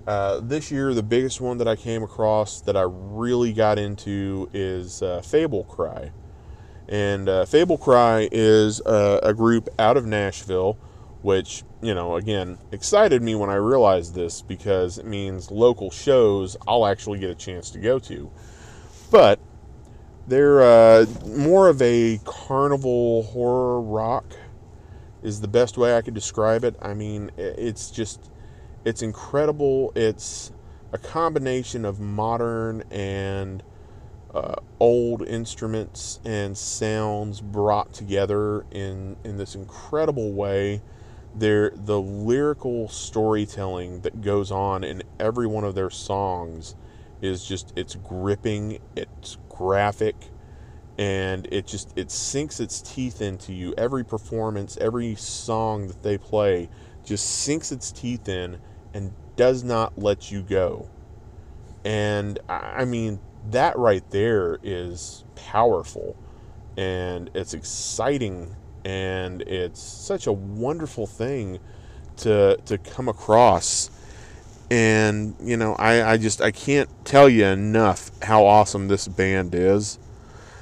Uh, 0.06 0.40
this 0.40 0.70
year, 0.70 0.94
the 0.94 1.02
biggest 1.02 1.40
one 1.40 1.58
that 1.58 1.68
I 1.68 1.76
came 1.76 2.02
across 2.02 2.60
that 2.62 2.76
I 2.76 2.84
really 2.88 3.52
got 3.52 3.78
into 3.78 4.48
is 4.52 5.02
uh, 5.02 5.20
Fable 5.20 5.64
Cry. 5.64 6.10
And 6.88 7.28
uh, 7.28 7.44
Fable 7.44 7.78
Cry 7.78 8.28
is 8.32 8.80
a 8.84 9.32
group 9.36 9.68
out 9.78 9.96
of 9.96 10.06
Nashville 10.06 10.76
which, 11.22 11.64
you 11.82 11.94
know, 11.94 12.16
again, 12.16 12.58
excited 12.72 13.22
me 13.22 13.34
when 13.34 13.50
I 13.50 13.56
realized 13.56 14.14
this 14.14 14.42
because 14.42 14.98
it 14.98 15.06
means 15.06 15.50
local 15.50 15.90
shows 15.90 16.56
I'll 16.66 16.86
actually 16.86 17.18
get 17.18 17.30
a 17.30 17.34
chance 17.34 17.70
to 17.70 17.78
go 17.78 17.98
to. 18.00 18.30
But 19.10 19.38
they're 20.26 20.62
uh, 20.62 21.06
more 21.26 21.68
of 21.68 21.82
a 21.82 22.20
carnival 22.24 23.24
horror 23.24 23.80
rock, 23.80 24.24
is 25.22 25.40
the 25.40 25.48
best 25.48 25.76
way 25.76 25.96
I 25.96 26.00
could 26.00 26.14
describe 26.14 26.64
it. 26.64 26.76
I 26.80 26.94
mean, 26.94 27.30
it's 27.36 27.90
just, 27.90 28.30
it's 28.84 29.02
incredible. 29.02 29.92
It's 29.94 30.52
a 30.92 30.98
combination 30.98 31.84
of 31.84 32.00
modern 32.00 32.82
and 32.90 33.62
uh, 34.32 34.54
old 34.78 35.26
instruments 35.26 36.20
and 36.24 36.56
sounds 36.56 37.40
brought 37.40 37.92
together 37.92 38.64
in, 38.70 39.16
in 39.24 39.36
this 39.36 39.54
incredible 39.54 40.32
way 40.32 40.80
their 41.34 41.70
the 41.70 42.00
lyrical 42.00 42.88
storytelling 42.88 44.00
that 44.00 44.20
goes 44.20 44.50
on 44.50 44.84
in 44.84 45.02
every 45.18 45.46
one 45.46 45.64
of 45.64 45.74
their 45.74 45.90
songs 45.90 46.74
is 47.22 47.44
just 47.44 47.72
it's 47.76 47.94
gripping, 47.96 48.78
it's 48.96 49.38
graphic, 49.48 50.16
and 50.98 51.46
it 51.52 51.66
just 51.66 51.92
it 51.96 52.10
sinks 52.10 52.60
its 52.60 52.80
teeth 52.82 53.20
into 53.20 53.52
you. 53.52 53.74
Every 53.78 54.04
performance, 54.04 54.76
every 54.80 55.14
song 55.14 55.88
that 55.88 56.02
they 56.02 56.18
play 56.18 56.68
just 57.04 57.26
sinks 57.26 57.72
its 57.72 57.92
teeth 57.92 58.28
in 58.28 58.58
and 58.92 59.12
does 59.36 59.62
not 59.62 59.98
let 59.98 60.30
you 60.30 60.42
go. 60.42 60.88
And 61.84 62.38
I 62.48 62.84
mean 62.84 63.20
that 63.50 63.78
right 63.78 64.04
there 64.10 64.58
is 64.62 65.24
powerful 65.34 66.16
and 66.76 67.30
it's 67.34 67.54
exciting 67.54 68.54
and 68.84 69.42
it's 69.42 69.80
such 69.80 70.26
a 70.26 70.32
wonderful 70.32 71.06
thing 71.06 71.58
to 72.18 72.58
to 72.66 72.78
come 72.78 73.08
across. 73.08 73.90
And 74.70 75.34
you 75.42 75.56
know 75.56 75.74
I, 75.74 76.12
I 76.12 76.16
just 76.16 76.40
i 76.40 76.50
can't 76.52 76.88
tell 77.04 77.28
you 77.28 77.44
enough 77.44 78.10
how 78.22 78.44
awesome 78.46 78.88
this 78.88 79.08
band 79.08 79.54
is. 79.54 79.98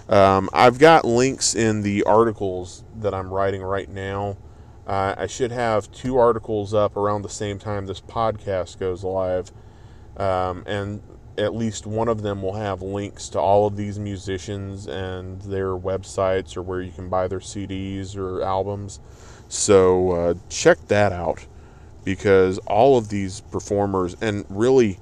Um, 0.09 0.49
i've 0.55 0.79
got 0.79 1.05
links 1.05 1.55
in 1.55 1.83
the 1.83 2.03
articles 2.05 2.83
that 2.97 3.13
i'm 3.13 3.31
writing 3.31 3.63
right 3.63 3.89
now. 3.89 4.39
Uh, 4.87 5.15
i 5.19 5.27
should 5.27 5.53
have 5.53 5.93
two 5.93 6.17
articles 6.17 6.73
up 6.73 6.97
around 6.97 7.21
the 7.21 7.29
same 7.29 7.59
time 7.59 7.87
this 7.87 8.01
podcast 8.01 8.79
goes 8.79 9.05
live. 9.05 9.53
Um, 10.17 10.65
and 10.67 11.03
at 11.39 11.55
least 11.55 11.87
one 11.87 12.09
of 12.09 12.23
them 12.23 12.43
will 12.43 12.55
have 12.55 12.83
links 12.83 13.29
to 13.31 13.39
all 13.39 13.67
of 13.67 13.77
these 13.77 13.99
musicians 13.99 14.87
and 14.87 15.41
their 15.43 15.77
websites 15.77 16.57
or 16.57 16.63
where 16.63 16.83
you 16.83 16.91
can 16.91 17.09
buy 17.09 17.29
their 17.29 17.39
CDs 17.39 18.17
or 18.17 18.43
albums. 18.43 19.01
So 19.49 20.11
uh, 20.11 20.35
check 20.49 20.79
that 20.89 21.13
out 21.13 21.47
because 22.05 22.59
all 22.67 22.99
of 22.99 23.09
these 23.09 23.41
performers, 23.41 24.17
and 24.21 24.45
really, 24.49 24.99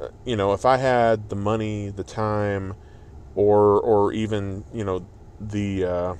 uh, 0.00 0.08
you 0.24 0.36
know, 0.36 0.52
if 0.52 0.64
I 0.64 0.76
had 0.78 1.28
the 1.28 1.36
money, 1.36 1.90
the 1.90 2.04
time, 2.04 2.74
or 3.34 3.80
or 3.80 4.12
even 4.12 4.64
you 4.72 4.84
know 4.84 5.06
the 5.40 5.84
uh, 5.84 6.14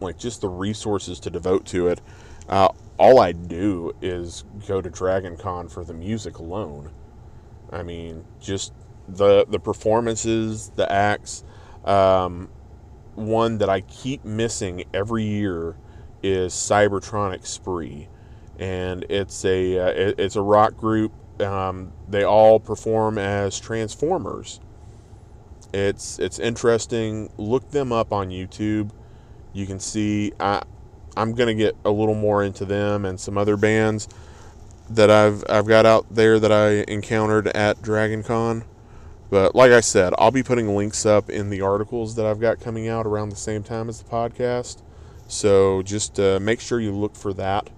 like 0.00 0.18
just 0.18 0.40
the 0.40 0.48
resources 0.48 1.20
to 1.20 1.30
devote 1.30 1.66
to 1.66 1.88
it, 1.88 2.00
uh, 2.48 2.68
all 2.98 3.20
I 3.20 3.32
do 3.32 3.94
is 4.00 4.44
go 4.66 4.80
to 4.80 4.88
Dragon 4.88 5.36
Con 5.36 5.68
for 5.68 5.84
the 5.84 5.94
music 5.94 6.38
alone. 6.38 6.90
I 7.72 7.82
mean, 7.82 8.24
just 8.40 8.72
the 9.08 9.44
the 9.48 9.58
performances, 9.58 10.70
the 10.76 10.90
acts. 10.90 11.44
Um, 11.84 12.48
one 13.14 13.58
that 13.58 13.68
I 13.70 13.80
keep 13.82 14.24
missing 14.24 14.84
every 14.92 15.24
year 15.24 15.76
is 16.22 16.52
Cybertronic 16.52 17.46
Spree, 17.46 18.08
and 18.58 19.04
it's 19.08 19.44
a 19.44 19.78
uh, 19.78 20.14
it's 20.18 20.36
a 20.36 20.42
rock 20.42 20.76
group. 20.76 21.12
Um, 21.40 21.92
they 22.08 22.24
all 22.24 22.58
perform 22.60 23.18
as 23.18 23.58
Transformers. 23.58 24.60
It's 25.72 26.18
it's 26.18 26.38
interesting. 26.38 27.30
Look 27.36 27.70
them 27.70 27.92
up 27.92 28.12
on 28.12 28.30
YouTube. 28.30 28.90
You 29.52 29.66
can 29.66 29.80
see 29.80 30.32
I 30.38 30.62
I'm 31.16 31.34
gonna 31.34 31.54
get 31.54 31.76
a 31.84 31.90
little 31.90 32.14
more 32.14 32.42
into 32.42 32.64
them 32.64 33.04
and 33.04 33.18
some 33.18 33.38
other 33.38 33.56
bands 33.56 34.08
that 34.90 35.10
I've 35.10 35.44
I've 35.48 35.66
got 35.66 35.86
out 35.86 36.06
there 36.10 36.38
that 36.38 36.52
I 36.52 36.84
encountered 36.90 37.48
at 37.48 37.82
Dragon 37.82 38.22
Con. 38.22 38.64
But 39.28 39.54
like 39.54 39.72
I 39.72 39.80
said, 39.80 40.14
I'll 40.18 40.30
be 40.30 40.42
putting 40.42 40.76
links 40.76 41.04
up 41.04 41.28
in 41.28 41.50
the 41.50 41.60
articles 41.60 42.14
that 42.14 42.26
I've 42.26 42.40
got 42.40 42.60
coming 42.60 42.88
out 42.88 43.06
around 43.06 43.30
the 43.30 43.36
same 43.36 43.62
time 43.64 43.88
as 43.88 44.00
the 44.00 44.08
podcast. 44.08 44.82
So 45.26 45.82
just 45.82 46.20
uh, 46.20 46.38
make 46.40 46.60
sure 46.60 46.80
you 46.80 46.92
look 46.92 47.16
for 47.16 47.32
that 47.34 47.68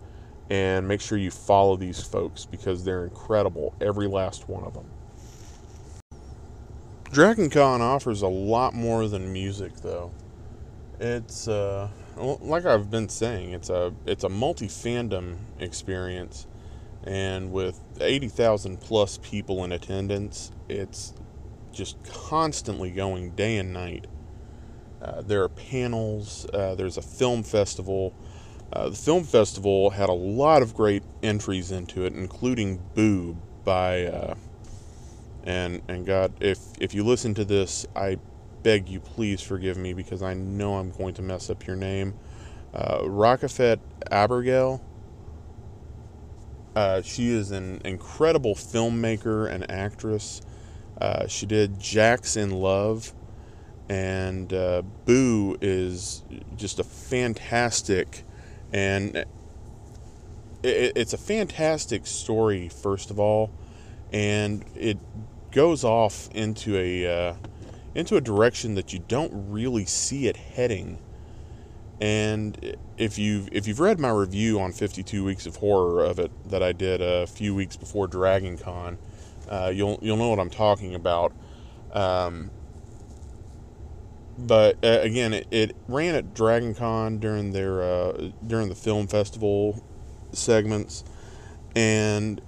and 0.51 0.87
make 0.87 1.01
sure 1.01 1.19
you 1.19 1.31
follow 1.31 1.77
these 1.77 2.03
folks 2.03 2.45
because 2.45 2.85
they're 2.85 3.05
incredible, 3.05 3.75
every 3.81 4.07
last 4.07 4.49
one 4.49 4.65
of 4.65 4.75
them. 4.75 4.87
Dragon 7.11 7.49
Con 7.49 7.81
offers 7.81 8.21
a 8.21 8.29
lot 8.29 8.75
more 8.75 9.09
than 9.09 9.33
music, 9.33 9.75
though. 9.77 10.13
It's 11.01 11.49
uh, 11.49 11.89
like 12.17 12.67
I've 12.67 12.91
been 12.91 13.09
saying, 13.09 13.53
it's 13.53 13.71
a 13.71 13.95
it's 14.05 14.25
a 14.25 14.29
multi 14.29 14.69
fandom 14.69 15.37
experience, 15.59 16.47
and 17.05 17.53
with 17.53 17.81
eighty 18.01 18.29
thousand 18.29 18.81
plus 18.81 19.19
people 19.19 19.65
in 19.65 19.73
attendance, 19.73 20.53
it's 20.69 21.15
just 21.73 21.97
constantly 22.05 22.91
going 22.91 23.31
day 23.33 23.57
and 23.59 23.73
night. 23.73 24.07
Uh, 25.03 25.23
there 25.23 25.43
are 25.43 25.49
panels. 25.49 26.47
Uh, 26.53 26.75
there's 26.75 26.97
a 26.97 27.03
film 27.03 27.43
festival. 27.43 28.15
Uh, 28.73 28.91
the 28.91 28.97
film 28.97 29.25
festival 29.25 29.91
had 29.91 30.09
a 30.09 30.15
lot 30.15 30.63
of 30.63 30.75
great 30.75 31.03
entries 31.23 31.71
into 31.71 32.05
it, 32.05 32.15
including 32.15 32.83
"Boo" 32.95 33.37
by 33.65 34.07
uh, 34.07 34.35
and 35.45 35.83
and 35.89 36.07
God, 36.07 36.33
if 36.41 36.59
if 36.81 36.95
you 36.95 37.05
listen 37.05 37.35
to 37.35 37.45
this, 37.45 37.87
I 37.97 38.19
beg 38.63 38.89
you 38.89 39.01
please 39.01 39.41
forgive 39.43 39.77
me 39.79 39.95
because 39.95 40.23
I 40.23 40.35
know 40.35 40.77
I'm 40.77 40.91
going 40.91 41.15
to 41.15 41.23
mess 41.23 41.51
up 41.51 41.67
your 41.67 41.77
name. 41.77 42.15
Uh, 42.75 43.01
Rockafet. 43.01 43.81
Uh, 46.79 47.03
she 47.03 47.29
is 47.29 47.51
an 47.51 47.81
incredible 47.85 48.55
filmmaker 48.55 49.51
and 49.51 49.69
actress. 49.69 50.41
Uh, 51.01 51.27
she 51.27 51.45
did 51.45 51.81
Jack's 51.81 52.37
in 52.37 52.53
Love, 52.53 53.13
and 53.89 54.53
uh, 54.53 54.83
Boo 55.05 55.59
is 55.61 56.23
just 56.57 56.79
a 56.79 56.85
fantastic, 56.85 58.23
and 58.73 59.17
it, 59.17 59.27
it's 60.63 61.13
a 61.13 61.19
fantastic 61.19 62.07
story. 62.07 62.69
First 62.69 63.11
of 63.11 63.19
all, 63.19 63.51
and 64.13 64.65
it 64.77 64.99
goes 65.51 65.83
off 65.83 66.29
into 66.33 66.79
a 66.79 67.31
uh, 67.31 67.35
into 67.97 68.17
a 68.17 68.21
direction 68.21 68.77
that 68.77 68.93
you 68.93 69.01
don't 69.09 69.33
really 69.51 69.85
see 69.85 70.29
it 70.29 70.37
heading. 70.37 71.01
And 72.01 72.77
if 72.97 73.19
you've 73.19 73.49
if 73.51 73.67
you've 73.67 73.81
read 73.81 73.99
my 73.99 74.11
review 74.11 74.61
on 74.61 74.73
52 74.73 75.25
Weeks 75.25 75.47
of 75.47 75.57
Horror 75.57 76.05
of 76.05 76.19
it 76.19 76.31
that 76.49 76.63
I 76.63 76.73
did 76.73 77.01
a 77.01 77.27
few 77.27 77.55
weeks 77.55 77.77
before 77.77 78.07
Dragon 78.07 78.57
Con, 78.57 78.99
uh, 79.49 79.73
you'll 79.75 79.99
you'll 80.01 80.17
know 80.17 80.29
what 80.29 80.39
I'm 80.39 80.51
talking 80.51 80.95
about. 80.95 81.33
Um, 81.93 82.51
but 84.39 84.77
uh, 84.85 85.01
again, 85.01 85.35
it, 85.35 85.49
it, 85.51 85.77
ran 85.89 86.15
at 86.15 86.35
Dragon 86.35 86.75
Con 86.75 87.19
during 87.19 87.51
their 87.53 87.83
uh, 87.83 88.31
during 88.47 88.69
the 88.69 88.77
film 88.77 89.09
festival 89.09 89.83
segments, 90.33 91.03
and 91.75 92.41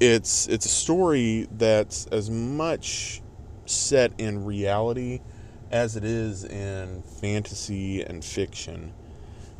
it's 0.00 0.48
it's 0.48 0.66
a 0.66 0.70
story 0.70 1.46
that's 1.52 2.06
as 2.06 2.30
much 2.30 3.22
set 3.66 4.12
in 4.18 4.44
reality 4.44 5.20
as 5.70 5.96
it 5.96 6.04
is 6.04 6.44
in 6.44 7.02
fantasy 7.02 8.02
and 8.02 8.24
fiction. 8.24 8.92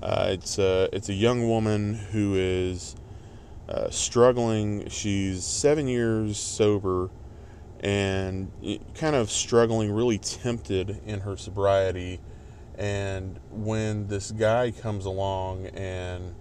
Uh, 0.03 0.29
it's 0.31 0.59
a 0.59 0.88
it's 0.92 1.09
a 1.09 1.14
young 1.14 1.49
woman 1.49 1.95
who 1.95 2.35
is 2.37 2.97
uh, 3.69 3.90
struggling. 3.90 4.88
She's 4.88 5.45
seven 5.45 5.88
years 5.88 6.38
sober 6.38 7.11
and 7.81 8.51
kind 8.95 9.16
of 9.16 9.31
struggling, 9.31 9.90
really 9.90 10.19
tempted 10.19 11.01
in 11.07 11.21
her 11.21 11.37
sobriety. 11.37 12.21
And 12.79 13.40
when 13.51 14.07
this 14.09 14.31
guy 14.31 14.71
comes 14.71 15.07
along 15.07 15.66
and 15.69 16.35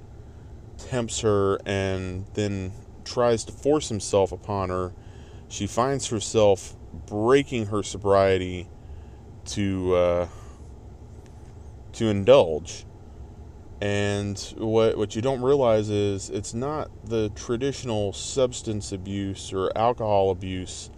tempts 0.78 1.22
her 1.22 1.60
and 1.66 2.26
then 2.34 2.74
tries 3.06 3.46
to 3.46 3.52
force 3.52 3.90
himself 3.90 4.32
upon 4.32 4.70
her, 4.70 4.92
she 5.48 5.68
finds 5.68 6.08
herself 6.08 6.76
breaking 7.06 7.68
her 7.68 7.84
sobriety 7.84 8.68
to 9.48 9.96
uh, 9.96 10.28
to 11.94 12.08
indulge. 12.08 12.86
And 13.82 14.38
what 14.58 14.98
what 14.98 15.16
you 15.16 15.22
don't 15.22 15.42
realize 15.42 15.90
is 15.90 16.30
it's 16.30 16.54
not 16.54 16.90
the 17.04 17.30
traditional 17.30 18.14
substance 18.14 18.92
abuse 18.92 19.52
or 19.54 19.72
alcohol 19.78 20.32
abuse 20.32 20.90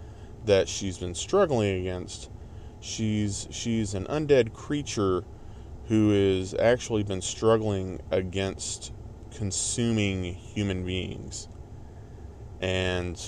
that 0.46 0.70
she's 0.70 0.98
been 0.98 1.16
struggling 1.16 1.82
against. 1.82 2.30
She's 2.80 3.48
she's 3.50 3.94
an 3.94 4.06
undead 4.06 4.54
creature 4.54 5.24
who 5.88 6.12
has 6.12 6.54
actually 6.54 7.04
been 7.04 7.22
struggling 7.22 8.02
against 8.12 8.92
consuming 9.32 10.24
human 10.34 10.86
beings 10.86 11.48
and 12.62 13.22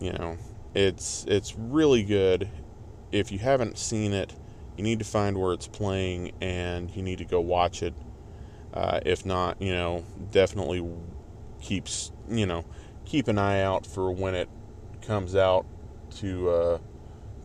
you 0.00 0.12
know 0.12 0.36
it's 0.74 1.24
it's 1.28 1.56
really 1.56 2.02
good 2.02 2.48
if 3.12 3.30
you 3.30 3.38
haven't 3.38 3.78
seen 3.78 4.12
it 4.12 4.34
you 4.76 4.84
need 4.84 4.98
to 4.98 5.04
find 5.04 5.38
where 5.38 5.52
it's 5.52 5.68
playing 5.68 6.32
and 6.40 6.90
you 6.96 7.02
need 7.02 7.18
to 7.18 7.24
go 7.24 7.40
watch 7.40 7.82
it. 7.82 7.94
Uh, 8.72 9.00
if 9.04 9.26
not 9.26 9.60
you 9.60 9.72
know 9.72 10.02
definitely 10.30 10.82
keeps 11.60 12.10
you 12.28 12.46
know 12.46 12.64
keep 13.04 13.28
an 13.28 13.38
eye 13.38 13.60
out 13.60 13.86
for 13.86 14.10
when 14.10 14.34
it 14.34 14.48
comes 15.02 15.36
out 15.36 15.66
to 16.10 16.48
uh, 16.48 16.78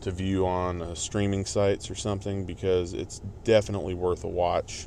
to 0.00 0.10
view 0.10 0.46
on 0.46 0.80
uh, 0.80 0.94
streaming 0.94 1.44
sites 1.44 1.90
or 1.90 1.94
something 1.94 2.46
because 2.46 2.94
it's 2.94 3.20
definitely 3.44 3.94
worth 3.94 4.24
a 4.24 4.28
watch. 4.28 4.86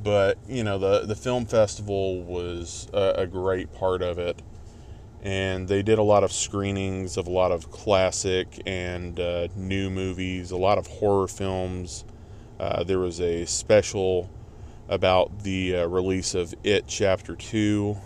But 0.00 0.38
you 0.48 0.62
know 0.62 0.78
the 0.78 1.06
the 1.06 1.16
film 1.16 1.44
festival 1.44 2.22
was 2.22 2.88
a, 2.92 3.14
a, 3.18 3.26
great 3.26 3.72
part 3.74 4.02
of 4.02 4.18
it 4.18 4.40
and 5.22 5.68
they 5.68 5.82
did 5.82 5.98
a 5.98 6.02
lot 6.02 6.24
of 6.24 6.32
screenings 6.32 7.16
of 7.16 7.28
a 7.28 7.30
lot 7.30 7.52
of 7.52 7.70
classic 7.70 8.60
and 8.66 9.20
uh, 9.20 9.46
new 9.54 9.88
movies 9.88 10.50
a 10.50 10.56
lot 10.56 10.78
of 10.78 10.86
horror 10.86 11.28
films. 11.28 12.04
Uh, 12.58 12.82
there 12.82 12.98
was 12.98 13.20
a 13.20 13.44
special 13.44 14.30
about 14.88 15.40
the 15.44 15.76
uh, 15.76 15.86
release 15.86 16.34
of 16.34 16.54
it 16.64 16.84
chapter 16.86 17.36
2 17.36 17.96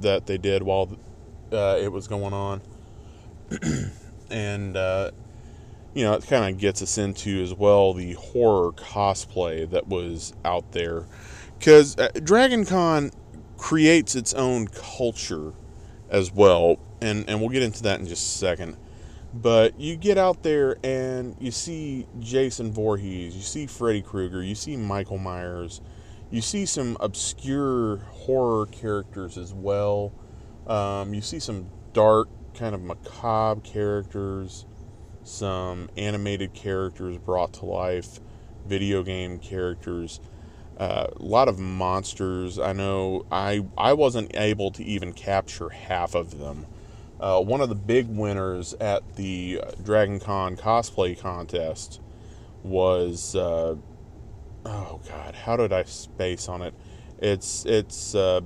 that 0.00 0.26
they 0.26 0.36
did 0.36 0.62
while 0.62 0.98
uh, 1.52 1.78
it 1.80 1.90
was 1.90 2.08
going 2.08 2.32
on. 2.32 2.60
And 4.28 4.76
uh, 4.76 5.12
you 5.94 6.02
know 6.02 6.14
it 6.14 6.26
kind 6.26 6.52
of 6.52 6.60
gets 6.60 6.82
us 6.82 6.98
into 6.98 7.40
as 7.44 7.54
well 7.54 7.94
the 7.94 8.14
horror 8.14 8.72
cosplay 8.72 9.70
that 9.70 9.86
was 9.86 10.32
out 10.44 10.72
there. 10.72 11.06
Because 11.56 11.96
uh, 11.96 12.08
Dragon 12.24 12.66
Con 12.66 13.12
creates 13.56 14.16
its 14.16 14.34
own 14.34 14.66
culture 14.66 15.52
as 16.10 16.32
well, 16.32 16.78
and 17.00 17.28
and 17.28 17.40
we'll 17.40 17.50
get 17.50 17.62
into 17.62 17.82
that 17.84 18.00
in 18.00 18.06
just 18.06 18.34
a 18.34 18.38
second. 18.38 18.76
But 19.34 19.78
you 19.78 19.96
get 19.96 20.16
out 20.16 20.42
there 20.42 20.78
and 20.82 21.36
you 21.38 21.50
see 21.50 22.06
Jason 22.20 22.72
Voorhees, 22.72 23.36
you 23.36 23.42
see 23.42 23.66
Freddy 23.66 24.00
Krueger, 24.00 24.42
you 24.42 24.54
see 24.54 24.76
Michael 24.76 25.18
Myers, 25.18 25.82
you 26.30 26.40
see 26.40 26.64
some 26.64 26.96
obscure 27.00 27.98
horror 27.98 28.66
characters 28.66 29.36
as 29.36 29.52
well. 29.52 30.12
Um, 30.66 31.12
you 31.12 31.20
see 31.20 31.38
some 31.38 31.68
dark, 31.92 32.28
kind 32.54 32.74
of 32.74 32.82
macabre 32.82 33.60
characters, 33.60 34.64
some 35.22 35.90
animated 35.96 36.54
characters 36.54 37.18
brought 37.18 37.52
to 37.54 37.66
life, 37.66 38.20
video 38.66 39.02
game 39.02 39.38
characters. 39.38 40.20
Uh, 40.76 41.06
a 41.16 41.22
lot 41.22 41.48
of 41.48 41.58
monsters. 41.58 42.58
I 42.58 42.72
know 42.72 43.24
I 43.32 43.64
I 43.78 43.94
wasn't 43.94 44.36
able 44.36 44.70
to 44.72 44.84
even 44.84 45.12
capture 45.12 45.70
half 45.70 46.14
of 46.14 46.38
them. 46.38 46.66
Uh, 47.18 47.40
one 47.40 47.62
of 47.62 47.70
the 47.70 47.74
big 47.74 48.08
winners 48.08 48.74
at 48.74 49.16
the 49.16 49.62
Dragon 49.82 50.20
Con 50.20 50.56
cosplay 50.56 51.18
contest 51.18 52.00
was 52.62 53.34
uh, 53.34 53.76
oh 54.66 55.00
god, 55.08 55.34
how 55.34 55.56
did 55.56 55.72
I 55.72 55.84
space 55.84 56.48
on 56.48 56.60
it? 56.62 56.74
It's 57.20 57.64
it's 57.64 58.14
uh, 58.14 58.42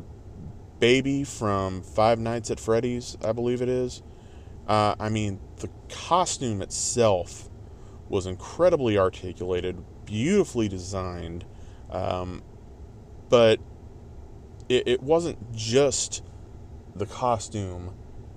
Baby 0.78 1.24
from 1.24 1.82
Five 1.82 2.18
Nights 2.18 2.50
at 2.50 2.60
Freddy's, 2.60 3.16
I 3.24 3.32
believe 3.32 3.60
it 3.60 3.68
is. 3.68 4.02
Uh, 4.66 4.94
I 5.00 5.08
mean, 5.08 5.40
the 5.56 5.68
costume 5.88 6.62
itself 6.62 7.48
was 8.08 8.26
incredibly 8.26 8.96
articulated, 8.96 9.82
beautifully 10.04 10.68
designed, 10.68 11.44
um, 11.90 12.42
but 13.28 13.60
it, 14.68 14.86
it 14.86 15.02
wasn't 15.02 15.52
just 15.54 16.22
the 16.94 17.06
costume; 17.06 17.94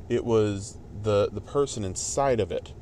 it 0.09 0.25
was 0.25 0.77
the 1.01 1.29
the 1.31 1.41
person 1.41 1.83
inside 1.83 2.39
of 2.39 2.51
it 2.51 2.73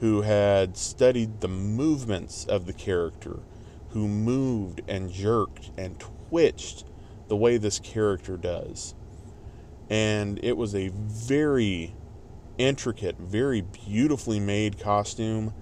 who 0.00 0.22
had 0.22 0.76
studied 0.76 1.40
the 1.40 1.48
movements 1.48 2.44
of 2.44 2.66
the 2.66 2.72
character, 2.72 3.40
who 3.90 4.06
moved 4.06 4.82
and 4.88 5.10
jerked 5.10 5.70
and 5.76 5.98
twitched 5.98 6.84
the 7.28 7.36
way 7.36 7.56
this 7.56 7.78
character 7.78 8.36
does. 8.36 8.94
And 9.88 10.38
it 10.42 10.56
was 10.56 10.74
a 10.74 10.88
very 10.88 11.94
intricate, 12.58 13.16
very 13.18 13.60
beautifully 13.60 14.40
made 14.40 14.78
costume, 14.78 15.54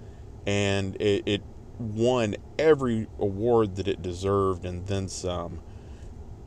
and 0.45 0.95
it, 0.99 1.23
it 1.25 1.43
won 1.79 2.35
every 2.57 3.07
award 3.19 3.75
that 3.75 3.87
it 3.87 4.01
deserved 4.01 4.65
and 4.65 4.87
then 4.87 5.07
some. 5.07 5.61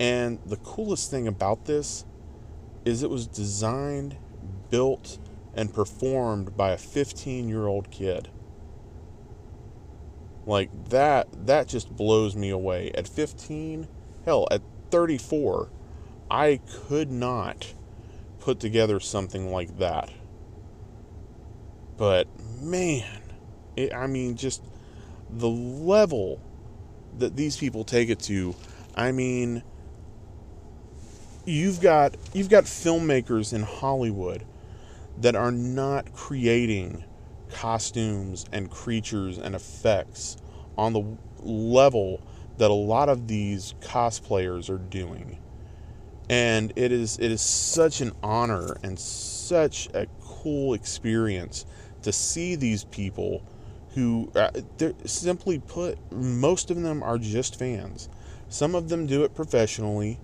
And 0.01 0.39
the 0.47 0.57
coolest 0.57 1.11
thing 1.11 1.27
about 1.27 1.65
this 1.65 2.05
is 2.85 3.03
it 3.03 3.11
was 3.11 3.27
designed, 3.27 4.17
built, 4.71 5.19
and 5.55 5.73
performed 5.73 6.57
by 6.57 6.71
a 6.71 6.79
15 6.79 7.49
year 7.49 7.67
old 7.67 7.91
kid. 7.91 8.29
Like 10.47 10.71
that, 10.91 11.47
that 11.47 11.69
just 11.69 11.95
blows 11.95 12.35
me 12.35 12.51
away. 12.51 12.91
At 12.93 13.07
15, 13.07 13.87
hell, 14.25 14.49
at 14.51 14.63
34, 14.91 15.69
I 16.31 16.61
could 16.87 17.11
not 17.11 17.75
put 18.39 18.61
together 18.61 19.01
something 19.01 19.51
like 19.53 19.79
that. 19.79 20.11
But 21.99 22.29
man, 22.63 23.21
it, 23.77 23.93
I 23.93 24.07
mean, 24.07 24.37
just 24.37 24.63
the 25.31 25.49
level 25.49 26.41
that 27.19 27.37
these 27.37 27.57
people 27.57 27.85
take 27.85 28.09
it 28.09 28.21
to. 28.21 28.55
I 28.95 29.13
mean, 29.13 29.63
you've 31.45 31.81
got 31.81 32.15
you've 32.33 32.49
got 32.49 32.65
filmmakers 32.65 33.53
in 33.53 33.63
Hollywood 33.63 34.45
that 35.21 35.35
are 35.35 35.53
not 35.53 36.13
creating 36.13 37.05
costumes 37.51 38.45
and 38.53 38.71
creatures 38.71 39.39
and 39.39 39.55
effects 39.55 40.37
on 40.77 40.93
the 40.93 41.03
level 41.43 42.21
that 42.59 42.71
a 42.71 42.75
lot 42.75 43.09
of 43.09 43.27
these 43.27 43.75
cosplayers 43.81 44.69
are 44.69 44.79
doing. 44.79 45.39
And 46.29 46.73
it 46.77 46.93
is 46.93 47.19
it 47.19 47.31
is 47.31 47.41
such 47.41 48.01
an 48.01 48.13
honor 48.23 48.77
and 48.83 48.99
such 48.99 49.89
a 49.95 50.07
cool 50.21 50.75
experience 50.75 51.65
to 52.03 52.13
see 52.13 52.55
these 52.55 52.85
people 52.85 53.43
who 53.95 54.31
uh, 54.35 54.51
simply 55.05 55.59
put 55.59 55.99
most 56.13 56.71
of 56.71 56.81
them 56.81 57.03
are 57.03 57.19
just 57.19 57.59
fans. 57.59 58.09
Some 58.49 58.75
of 58.75 58.89
them 58.89 59.07
do 59.07 59.25
it 59.25 59.35
professionally, 59.35 60.19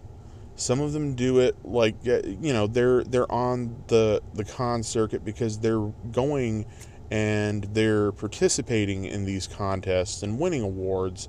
some 0.56 0.80
of 0.80 0.92
them 0.92 1.14
do 1.14 1.40
it 1.40 1.56
like 1.64 1.96
uh, 2.06 2.20
you 2.24 2.52
know 2.52 2.66
they're 2.66 3.02
they're 3.04 3.30
on 3.30 3.76
the 3.88 4.22
the 4.34 4.44
con 4.44 4.82
circuit 4.82 5.24
because 5.24 5.58
they're 5.58 5.92
going 6.12 6.66
and 7.10 7.64
they're 7.74 8.12
participating 8.12 9.04
in 9.04 9.24
these 9.24 9.46
contests 9.46 10.22
and 10.22 10.38
winning 10.38 10.62
awards. 10.62 11.28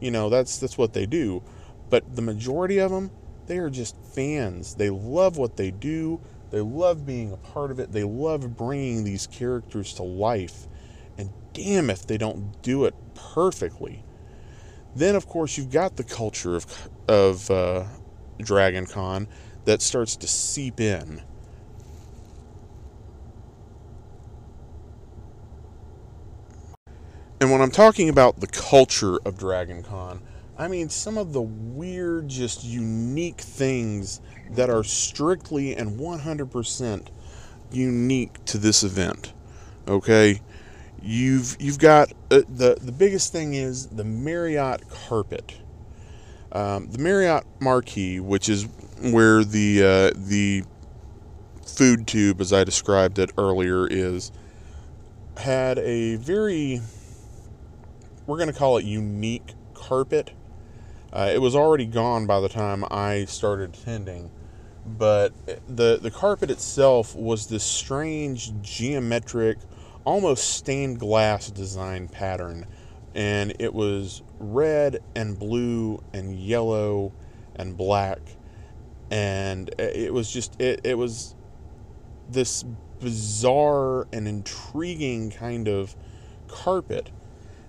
You 0.00 0.10
know 0.10 0.28
that's 0.28 0.58
that's 0.58 0.76
what 0.76 0.92
they 0.92 1.06
do. 1.06 1.42
But 1.88 2.16
the 2.16 2.22
majority 2.22 2.78
of 2.78 2.90
them, 2.90 3.10
they 3.46 3.58
are 3.58 3.70
just 3.70 3.96
fans. 4.14 4.74
They 4.74 4.90
love 4.90 5.36
what 5.36 5.56
they 5.56 5.70
do. 5.70 6.20
They 6.50 6.60
love 6.60 7.06
being 7.06 7.32
a 7.32 7.36
part 7.36 7.70
of 7.70 7.80
it. 7.80 7.92
They 7.92 8.04
love 8.04 8.56
bringing 8.56 9.04
these 9.04 9.26
characters 9.26 9.94
to 9.94 10.02
life. 10.02 10.66
Damn 11.56 11.88
if 11.88 12.06
they 12.06 12.18
don't 12.18 12.60
do 12.60 12.84
it 12.84 12.94
perfectly. 13.14 14.04
Then, 14.94 15.16
of 15.16 15.26
course, 15.26 15.56
you've 15.56 15.70
got 15.70 15.96
the 15.96 16.04
culture 16.04 16.54
of 16.54 16.90
of 17.08 17.50
uh, 17.50 17.84
Dragon 18.38 18.84
Con 18.84 19.26
that 19.64 19.80
starts 19.80 20.16
to 20.16 20.26
seep 20.26 20.80
in. 20.80 21.22
And 27.40 27.50
when 27.50 27.62
I'm 27.62 27.70
talking 27.70 28.10
about 28.10 28.40
the 28.40 28.46
culture 28.46 29.16
of 29.24 29.38
Dragon 29.38 29.82
Con, 29.82 30.20
I 30.58 30.68
mean 30.68 30.90
some 30.90 31.16
of 31.16 31.32
the 31.32 31.40
weird, 31.42 32.28
just 32.28 32.64
unique 32.64 33.40
things 33.40 34.20
that 34.50 34.68
are 34.68 34.84
strictly 34.84 35.74
and 35.74 35.98
100% 35.98 37.08
unique 37.72 38.44
to 38.44 38.58
this 38.58 38.82
event. 38.82 39.32
Okay? 39.88 40.42
You've 41.02 41.56
you've 41.60 41.78
got 41.78 42.12
uh, 42.30 42.42
the 42.48 42.76
the 42.80 42.92
biggest 42.92 43.32
thing 43.32 43.54
is 43.54 43.86
the 43.86 44.04
Marriott 44.04 44.88
carpet. 44.88 45.56
Um, 46.52 46.90
the 46.90 46.98
Marriott 46.98 47.44
Marquis, 47.60 48.20
which 48.20 48.48
is 48.48 48.66
where 49.00 49.44
the 49.44 49.82
uh, 49.82 50.10
the 50.16 50.64
food 51.66 52.06
tube, 52.06 52.40
as 52.40 52.52
I 52.52 52.64
described 52.64 53.18
it 53.18 53.30
earlier, 53.36 53.86
is, 53.86 54.32
had 55.36 55.78
a 55.78 56.16
very 56.16 56.80
we're 58.26 58.36
going 58.38 58.52
to 58.52 58.58
call 58.58 58.78
it 58.78 58.84
unique 58.84 59.54
carpet. 59.74 60.32
Uh, 61.12 61.30
it 61.32 61.38
was 61.38 61.54
already 61.54 61.86
gone 61.86 62.26
by 62.26 62.40
the 62.40 62.48
time 62.48 62.84
I 62.90 63.24
started 63.26 63.74
attending, 63.74 64.30
but 64.84 65.32
the 65.68 65.98
the 66.00 66.10
carpet 66.10 66.50
itself 66.50 67.14
was 67.14 67.46
this 67.46 67.64
strange 67.64 68.52
geometric, 68.62 69.58
almost 70.06 70.54
stained 70.54 70.98
glass 70.98 71.50
design 71.50 72.08
pattern. 72.08 72.64
And 73.14 73.54
it 73.58 73.74
was 73.74 74.22
red 74.38 75.02
and 75.14 75.38
blue 75.38 76.02
and 76.14 76.34
yellow 76.34 77.12
and 77.56 77.76
black. 77.76 78.20
And 79.10 79.68
it 79.78 80.12
was 80.12 80.30
just 80.30 80.58
it, 80.60 80.80
it 80.84 80.96
was 80.96 81.34
this 82.30 82.64
bizarre 83.00 84.06
and 84.12 84.26
intriguing 84.26 85.30
kind 85.30 85.68
of 85.68 85.94
carpet. 86.48 87.10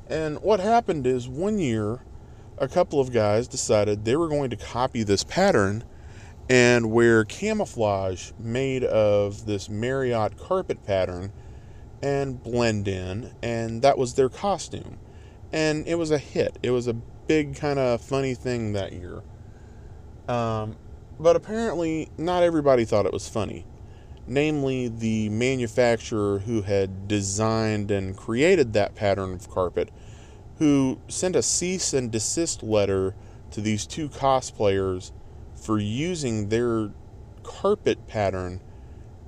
And 0.10 0.42
what 0.42 0.60
happened 0.60 1.06
is 1.06 1.28
one 1.28 1.60
year 1.60 2.02
a 2.58 2.68
couple 2.68 3.00
of 3.00 3.12
guys 3.12 3.48
decided 3.48 4.04
they 4.04 4.16
were 4.16 4.28
going 4.28 4.50
to 4.50 4.56
copy 4.56 5.04
this 5.04 5.24
pattern 5.24 5.84
and 6.50 6.92
wear 6.92 7.24
camouflage 7.26 8.32
made 8.40 8.84
of 8.84 9.46
this 9.46 9.70
Marriott 9.70 10.38
carpet 10.38 10.84
pattern 10.84 11.32
and 12.02 12.42
blend 12.42 12.88
in, 12.88 13.34
and 13.42 13.82
that 13.82 13.98
was 13.98 14.14
their 14.16 14.30
costume 14.30 14.98
and 15.52 15.88
it 15.88 15.96
was 15.96 16.12
a 16.12 16.18
hit. 16.18 16.58
It 16.62 16.72
was 16.72 16.88
a 16.88 16.94
big 16.94 17.56
kind 17.56 17.80
of 17.80 18.02
funny 18.02 18.34
thing 18.34 18.74
that 18.74 18.94
year. 18.94 19.22
Um, 20.28 20.76
but 21.20 21.36
apparently, 21.36 22.10
not 22.18 22.44
everybody 22.44 22.86
thought 22.86 23.06
it 23.06 23.14
was 23.14 23.28
funny. 23.28 23.66
Namely, 24.28 24.90
the 24.90 25.30
manufacturer 25.30 26.40
who 26.40 26.64
had 26.64 27.08
designed 27.08 27.92
and 27.92 28.16
created 28.16 28.74
that 28.74 28.94
pattern 28.94 29.34
of 29.34 29.50
carpet, 29.50 29.90
who 30.58 31.00
sent 31.08 31.36
a 31.36 31.42
cease 31.42 31.94
and 31.94 32.12
desist 32.12 32.62
letter 32.62 33.16
to 33.52 33.62
these 33.62 33.88
two 33.88 34.10
cosplayers 34.10 35.12
for 35.56 35.80
using 35.80 36.50
their 36.50 36.92
carpet 37.44 38.06
pattern 38.08 38.60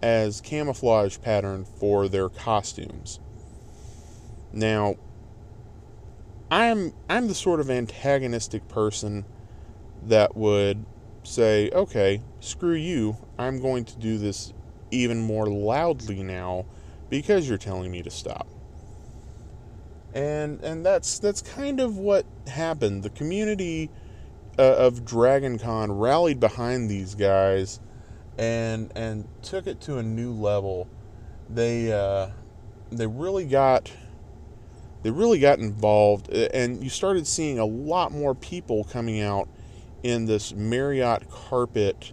as 0.01 0.41
camouflage 0.41 1.17
pattern 1.21 1.65
for 1.65 2.07
their 2.07 2.29
costumes. 2.29 3.19
Now, 4.51 4.95
I'm 6.51 6.93
I'm 7.09 7.27
the 7.27 7.35
sort 7.35 7.59
of 7.59 7.69
antagonistic 7.69 8.67
person 8.67 9.25
that 10.03 10.35
would 10.35 10.85
say, 11.23 11.69
"Okay, 11.71 12.21
screw 12.39 12.73
you. 12.73 13.17
I'm 13.37 13.61
going 13.61 13.85
to 13.85 13.99
do 13.99 14.17
this 14.17 14.53
even 14.91 15.19
more 15.19 15.45
loudly 15.45 16.23
now 16.23 16.65
because 17.09 17.47
you're 17.47 17.57
telling 17.57 17.91
me 17.91 18.01
to 18.01 18.09
stop." 18.09 18.47
And 20.13 20.63
and 20.63 20.83
that's 20.83 21.19
that's 21.19 21.41
kind 21.41 21.79
of 21.79 21.97
what 21.97 22.25
happened. 22.47 23.03
The 23.03 23.11
community 23.11 23.91
uh, 24.57 24.63
of 24.63 25.05
Dragon 25.05 25.59
Con 25.59 25.91
rallied 25.91 26.39
behind 26.39 26.89
these 26.89 27.13
guys 27.13 27.79
and 28.37 28.91
and 28.95 29.27
took 29.41 29.67
it 29.67 29.81
to 29.81 29.97
a 29.97 30.03
new 30.03 30.31
level. 30.31 30.87
They 31.49 31.91
uh, 31.91 32.29
they 32.91 33.07
really 33.07 33.45
got 33.45 33.91
they 35.01 35.11
really 35.11 35.39
got 35.39 35.59
involved 35.59 36.29
and 36.29 36.83
you 36.83 36.89
started 36.89 37.25
seeing 37.25 37.57
a 37.57 37.65
lot 37.65 38.11
more 38.11 38.35
people 38.35 38.83
coming 38.83 39.21
out 39.21 39.47
in 40.03 40.25
this 40.25 40.53
Marriott 40.53 41.29
carpet 41.29 42.11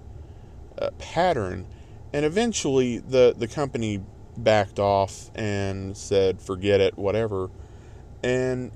uh, 0.79 0.91
pattern 0.99 1.67
and 2.13 2.25
eventually 2.25 2.99
the 2.99 3.35
the 3.37 3.49
company 3.49 4.03
backed 4.37 4.79
off 4.79 5.31
and 5.35 5.97
said 5.97 6.41
forget 6.41 6.81
it 6.81 6.97
whatever 6.97 7.51
and 8.23 8.71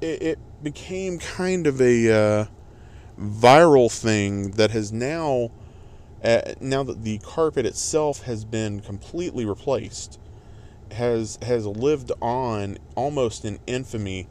it, 0.00 0.22
it 0.22 0.62
became 0.62 1.18
kind 1.18 1.66
of 1.66 1.80
a 1.80 2.10
uh, 2.10 2.44
viral 3.20 3.90
thing 3.90 4.52
that 4.52 4.70
has 4.70 4.92
now 4.92 5.50
uh, 6.24 6.40
now 6.60 6.82
that 6.82 7.02
the 7.04 7.18
carpet 7.18 7.66
itself 7.66 8.22
has 8.24 8.44
been 8.44 8.80
completely 8.80 9.44
replaced 9.44 10.18
has 10.92 11.38
has 11.42 11.66
lived 11.66 12.12
on 12.22 12.78
almost 12.96 13.44
in 13.44 13.58
infamy. 13.66 14.26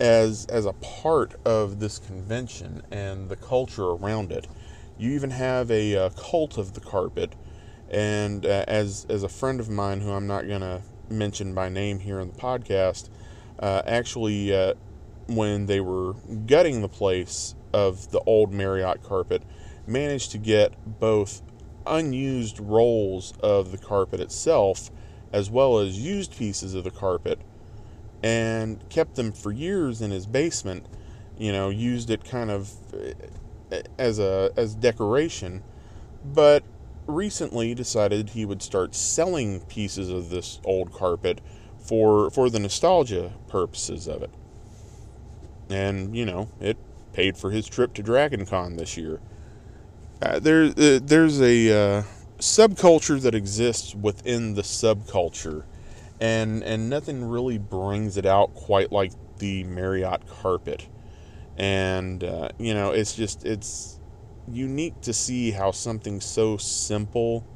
as 0.00 0.46
as 0.46 0.66
a 0.66 0.72
part 0.74 1.34
of 1.44 1.80
this 1.80 1.98
convention 1.98 2.82
and 2.90 3.28
the 3.28 3.36
culture 3.36 3.86
around 3.86 4.32
it. 4.32 4.46
You 4.98 5.12
even 5.12 5.30
have 5.30 5.70
a, 5.70 5.96
uh, 5.96 6.10
cult 6.10 6.58
of 6.58 6.74
the 6.74 6.80
carpet, 6.80 7.34
and 7.90 8.44
uh, 8.46 8.64
as 8.68 9.06
as 9.08 9.22
a 9.22 9.28
friend 9.28 9.60
of 9.60 9.68
mine 9.68 10.00
who 10.00 10.12
I'm 10.12 10.26
not 10.26 10.48
gonna 10.48 10.82
mention 11.10 11.54
by 11.54 11.68
name 11.68 12.00
here 12.00 12.20
in 12.20 12.28
the 12.28 12.34
podcast, 12.34 13.08
uh, 13.60 13.82
actually 13.86 14.54
uh, 14.54 14.74
when 15.26 15.66
they 15.66 15.80
were 15.80 16.14
gutting 16.46 16.82
the 16.82 16.88
place 16.88 17.54
of 17.72 18.10
the 18.10 18.20
old 18.26 18.52
Marriott 18.52 19.02
carpet, 19.02 19.42
managed 19.88 20.30
to 20.32 20.38
get 20.38 20.72
both 21.00 21.42
unused 21.86 22.60
rolls 22.60 23.32
of 23.40 23.72
the 23.72 23.78
carpet 23.78 24.20
itself 24.20 24.90
as 25.32 25.50
well 25.50 25.78
as 25.78 25.98
used 25.98 26.36
pieces 26.36 26.74
of 26.74 26.84
the 26.84 26.90
carpet 26.90 27.40
and 28.22 28.86
kept 28.90 29.14
them 29.14 29.32
for 29.32 29.52
years 29.52 30.02
in 30.02 30.10
his 30.10 30.26
basement 30.26 30.86
you 31.38 31.52
know 31.52 31.70
used 31.70 32.10
it 32.10 32.24
kind 32.24 32.50
of 32.50 32.72
eh, 33.72 33.82
as 33.98 34.18
a 34.18 34.50
as 34.56 34.74
decoration. 34.74 35.62
But 36.24 36.64
recently 37.06 37.74
decided 37.74 38.30
he 38.30 38.44
would 38.44 38.62
start 38.62 38.94
selling 38.94 39.60
pieces 39.62 40.10
of 40.10 40.28
this 40.28 40.60
old 40.64 40.92
carpet 40.92 41.40
for 41.78 42.30
for 42.30 42.50
the 42.50 42.58
nostalgia 42.58 43.32
purposes 43.48 44.06
of 44.06 44.22
it. 44.22 44.30
And 45.70 46.16
you 46.16 46.26
know 46.26 46.48
it 46.60 46.76
paid 47.12 47.36
for 47.36 47.50
his 47.50 47.66
trip 47.66 47.94
to 47.94 48.02
DragonCon 48.02 48.76
this 48.76 48.96
year 48.96 49.20
uh, 50.20 50.38
there, 50.40 50.64
uh, 50.64 51.00
there's 51.02 51.40
a 51.40 51.70
uh, 51.70 52.02
subculture 52.38 53.20
that 53.22 53.34
exists 53.34 53.94
within 53.94 54.54
the 54.54 54.62
subculture, 54.62 55.64
and 56.20 56.62
and 56.64 56.90
nothing 56.90 57.24
really 57.24 57.58
brings 57.58 58.16
it 58.16 58.26
out 58.26 58.54
quite 58.54 58.90
like 58.90 59.12
the 59.38 59.64
Marriott 59.64 60.26
carpet. 60.26 60.88
And 61.56 62.22
uh, 62.24 62.48
you 62.58 62.74
know, 62.74 62.90
it's 62.90 63.14
just 63.14 63.44
it's 63.44 64.00
unique 64.50 65.00
to 65.02 65.12
see 65.12 65.52
how 65.52 65.70
something 65.70 66.20
so 66.20 66.56
simple 66.56 67.46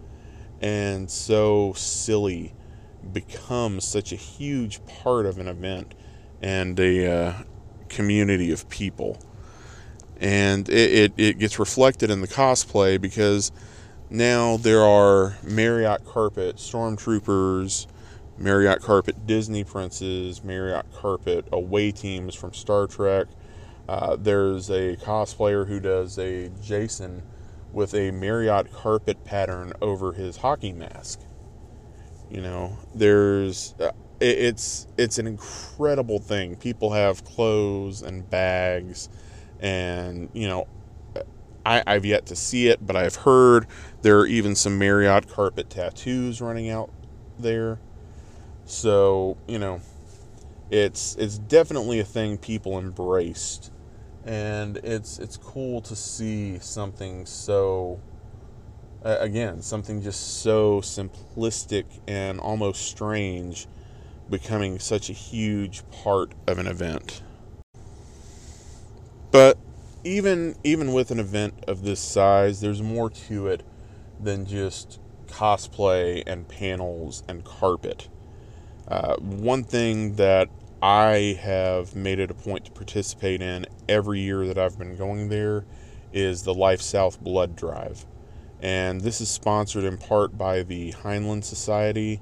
and 0.60 1.10
so 1.10 1.72
silly 1.72 2.54
becomes 3.12 3.84
such 3.84 4.12
a 4.12 4.16
huge 4.16 4.84
part 4.86 5.26
of 5.26 5.38
an 5.38 5.48
event 5.48 5.94
and 6.40 6.78
a 6.78 7.10
uh, 7.10 7.34
community 7.88 8.52
of 8.52 8.68
people 8.68 9.18
and 10.22 10.68
it, 10.68 10.92
it, 10.92 11.12
it 11.16 11.38
gets 11.38 11.58
reflected 11.58 12.08
in 12.08 12.20
the 12.20 12.28
cosplay 12.28 12.98
because 12.98 13.50
now 14.08 14.56
there 14.56 14.84
are 14.84 15.36
Marriott 15.42 16.06
carpet 16.06 16.56
stormtroopers, 16.56 17.88
Marriott 18.38 18.80
carpet 18.80 19.26
Disney 19.26 19.64
princes, 19.64 20.44
Marriott 20.44 20.86
carpet 20.94 21.46
away 21.50 21.90
teams 21.90 22.36
from 22.36 22.54
Star 22.54 22.86
Trek. 22.86 23.26
Uh, 23.88 24.14
there's 24.14 24.70
a 24.70 24.96
cosplayer 24.96 25.66
who 25.66 25.80
does 25.80 26.16
a 26.20 26.50
Jason 26.62 27.24
with 27.72 27.92
a 27.92 28.12
Marriott 28.12 28.72
carpet 28.72 29.24
pattern 29.24 29.72
over 29.82 30.12
his 30.12 30.36
hockey 30.36 30.72
mask. 30.72 31.18
You 32.30 32.42
know, 32.42 32.78
there's 32.94 33.74
uh, 33.80 33.90
it, 34.20 34.38
it's 34.38 34.86
it's 34.96 35.18
an 35.18 35.26
incredible 35.26 36.20
thing. 36.20 36.54
People 36.54 36.92
have 36.92 37.24
clothes 37.24 38.02
and 38.02 38.28
bags 38.30 39.08
and 39.62 40.28
you 40.34 40.48
know 40.48 40.66
I, 41.64 41.82
I've 41.86 42.04
yet 42.04 42.26
to 42.26 42.36
see 42.36 42.68
it, 42.68 42.84
but 42.84 42.96
I've 42.96 43.14
heard 43.16 43.66
there 44.02 44.18
are 44.18 44.26
even 44.26 44.54
some 44.54 44.78
Marriott 44.78 45.28
carpet 45.28 45.70
tattoos 45.70 46.40
running 46.40 46.68
out 46.68 46.90
there. 47.38 47.78
So 48.64 49.36
you 49.46 49.58
know, 49.58 49.80
it's 50.70 51.14
it's 51.16 51.38
definitely 51.38 52.00
a 52.00 52.04
thing 52.04 52.38
people 52.38 52.78
embraced, 52.78 53.70
and 54.24 54.78
it's 54.78 55.18
it's 55.18 55.36
cool 55.36 55.80
to 55.82 55.96
see 55.96 56.58
something 56.58 57.26
so. 57.26 58.00
Again, 59.04 59.62
something 59.62 60.00
just 60.00 60.42
so 60.42 60.80
simplistic 60.80 61.86
and 62.06 62.38
almost 62.38 62.82
strange 62.82 63.66
becoming 64.30 64.78
such 64.78 65.10
a 65.10 65.12
huge 65.12 65.82
part 65.90 66.30
of 66.46 66.60
an 66.60 66.68
event. 66.68 67.20
But 69.32 69.58
even 70.04 70.54
even 70.62 70.92
with 70.92 71.10
an 71.10 71.18
event 71.18 71.64
of 71.66 71.82
this 71.82 72.00
size, 72.00 72.60
there's 72.60 72.82
more 72.82 73.10
to 73.10 73.48
it 73.48 73.64
than 74.20 74.46
just 74.46 75.00
cosplay 75.26 76.22
and 76.26 76.46
panels 76.46 77.24
and 77.26 77.42
carpet. 77.42 78.08
Uh, 78.86 79.16
one 79.16 79.64
thing 79.64 80.16
that 80.16 80.48
I 80.82 81.38
have 81.40 81.96
made 81.96 82.18
it 82.18 82.30
a 82.30 82.34
point 82.34 82.66
to 82.66 82.72
participate 82.72 83.40
in 83.40 83.66
every 83.88 84.20
year 84.20 84.46
that 84.46 84.58
I've 84.58 84.78
been 84.78 84.96
going 84.96 85.28
there 85.28 85.64
is 86.12 86.42
the 86.42 86.52
Life 86.52 86.82
South 86.82 87.20
Blood 87.20 87.56
Drive. 87.56 88.04
And 88.60 89.00
this 89.00 89.20
is 89.20 89.30
sponsored 89.30 89.84
in 89.84 89.96
part 89.96 90.36
by 90.36 90.62
the 90.62 90.92
Heinlein 90.92 91.42
Society. 91.42 92.20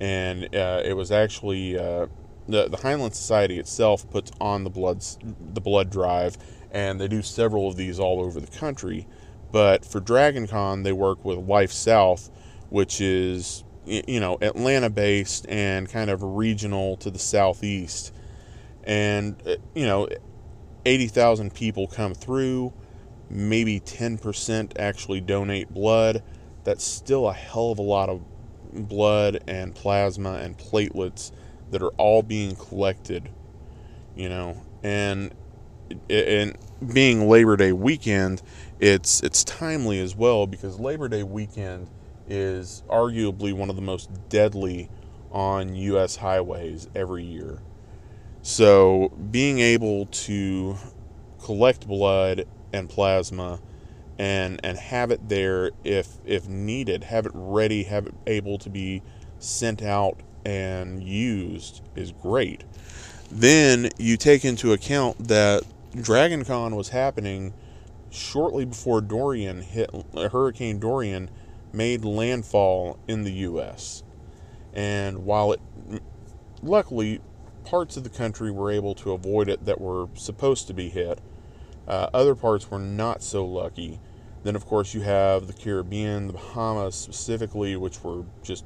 And 0.00 0.54
uh, 0.54 0.82
it 0.84 0.94
was 0.94 1.10
actually 1.10 1.78
uh, 1.78 2.06
the, 2.48 2.68
the 2.68 2.76
Heinlein 2.78 3.14
Society 3.14 3.58
itself 3.58 4.08
puts 4.10 4.30
on 4.40 4.64
the 4.64 4.70
blood 4.70 5.04
the 5.54 5.60
blood 5.60 5.90
drive, 5.90 6.36
and 6.70 7.00
they 7.00 7.08
do 7.08 7.22
several 7.22 7.68
of 7.68 7.76
these 7.76 7.98
all 7.98 8.20
over 8.20 8.40
the 8.40 8.58
country. 8.58 9.06
But 9.52 9.84
for 9.84 10.00
DragonCon, 10.00 10.84
they 10.84 10.92
work 10.92 11.24
with 11.24 11.38
Life 11.38 11.72
South, 11.72 12.30
which 12.70 13.00
is 13.00 13.64
you 13.86 14.20
know 14.20 14.38
Atlanta 14.40 14.90
based 14.90 15.46
and 15.48 15.88
kind 15.88 16.10
of 16.10 16.22
regional 16.22 16.96
to 16.98 17.10
the 17.10 17.18
southeast, 17.18 18.12
and 18.84 19.40
uh, 19.46 19.56
you 19.74 19.86
know 19.86 20.08
eighty 20.84 21.06
thousand 21.06 21.54
people 21.54 21.86
come 21.86 22.14
through. 22.14 22.72
Maybe 23.30 23.80
ten 23.80 24.18
percent 24.18 24.74
actually 24.78 25.22
donate 25.22 25.72
blood. 25.72 26.22
That's 26.64 26.84
still 26.84 27.28
a 27.28 27.32
hell 27.32 27.70
of 27.70 27.78
a 27.78 27.82
lot 27.82 28.08
of 28.08 28.22
blood 28.72 29.42
and 29.46 29.74
plasma 29.74 30.34
and 30.34 30.58
platelets 30.58 31.30
that 31.70 31.82
are 31.82 31.92
all 31.96 32.22
being 32.22 32.56
collected, 32.56 33.28
you 34.16 34.28
know, 34.28 34.62
and 34.82 35.34
and 36.08 36.56
being 36.92 37.28
Labor 37.28 37.56
Day 37.56 37.72
weekend, 37.72 38.42
it's 38.80 39.22
it's 39.22 39.44
timely 39.44 40.00
as 40.00 40.16
well 40.16 40.46
because 40.46 40.78
Labor 40.78 41.08
Day 41.08 41.22
weekend 41.22 41.88
is 42.28 42.82
arguably 42.88 43.52
one 43.52 43.70
of 43.70 43.76
the 43.76 43.82
most 43.82 44.10
deadly 44.28 44.88
on 45.30 45.74
U.S. 45.74 46.16
highways 46.16 46.88
every 46.94 47.24
year. 47.24 47.58
So 48.42 49.12
being 49.30 49.58
able 49.58 50.06
to 50.06 50.76
collect 51.42 51.86
blood 51.86 52.46
and 52.72 52.88
plasma 52.88 53.60
and 54.18 54.60
and 54.62 54.78
have 54.78 55.10
it 55.10 55.28
there 55.28 55.72
if 55.82 56.08
if 56.24 56.48
needed, 56.48 57.04
have 57.04 57.26
it 57.26 57.32
ready, 57.34 57.84
have 57.84 58.06
it 58.06 58.14
able 58.26 58.58
to 58.58 58.70
be 58.70 59.02
sent 59.38 59.82
out 59.82 60.20
and 60.44 61.02
used 61.02 61.82
is 61.96 62.12
great. 62.12 62.64
Then 63.30 63.90
you 63.98 64.16
take 64.16 64.44
into 64.44 64.72
account 64.72 65.28
that 65.28 65.62
DragonCon 65.94 66.76
was 66.76 66.90
happening 66.90 67.54
shortly 68.10 68.64
before 68.64 69.00
Dorian 69.00 69.60
hit 69.60 69.90
Hurricane 70.14 70.78
Dorian 70.78 71.30
made 71.72 72.04
landfall 72.04 72.98
in 73.08 73.24
the 73.24 73.32
US. 73.32 74.02
And 74.72 75.24
while 75.24 75.52
it 75.52 75.60
luckily 76.62 77.20
parts 77.64 77.96
of 77.96 78.04
the 78.04 78.10
country 78.10 78.50
were 78.50 78.70
able 78.70 78.94
to 78.94 79.12
avoid 79.12 79.48
it 79.48 79.64
that 79.64 79.80
were 79.80 80.08
supposed 80.14 80.66
to 80.68 80.74
be 80.74 80.88
hit, 80.88 81.20
uh, 81.88 82.08
other 82.14 82.34
parts 82.34 82.70
were 82.70 82.78
not 82.78 83.22
so 83.22 83.44
lucky. 83.44 84.00
Then, 84.42 84.56
of 84.56 84.66
course, 84.66 84.94
you 84.94 85.00
have 85.00 85.46
the 85.46 85.52
Caribbean, 85.52 86.26
the 86.26 86.34
Bahamas 86.34 86.94
specifically, 86.94 87.76
which 87.76 88.02
were 88.04 88.24
just 88.42 88.64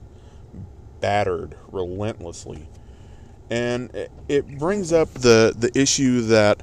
battered 1.01 1.57
relentlessly. 1.71 2.69
And 3.51 3.91
it 4.29 4.59
brings 4.59 4.93
up 4.93 5.13
the, 5.15 5.55
the 5.57 5.71
issue 5.79 6.23
that, 6.23 6.63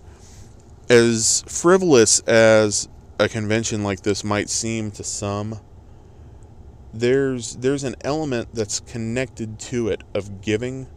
as 0.88 1.44
frivolous 1.48 2.20
as 2.22 2.88
a 3.20 3.28
convention 3.28 3.84
like 3.84 4.02
this 4.02 4.24
might 4.24 4.50
seem 4.50 4.92
to 4.92 5.04
some, 5.04 5.60
there's 6.94 7.56
there's 7.58 7.84
an 7.84 7.96
element 8.02 8.50
that's 8.54 8.80
connected 8.80 9.60
to 9.60 9.90
it 9.90 10.04
of 10.14 10.42
giving, 10.42 10.88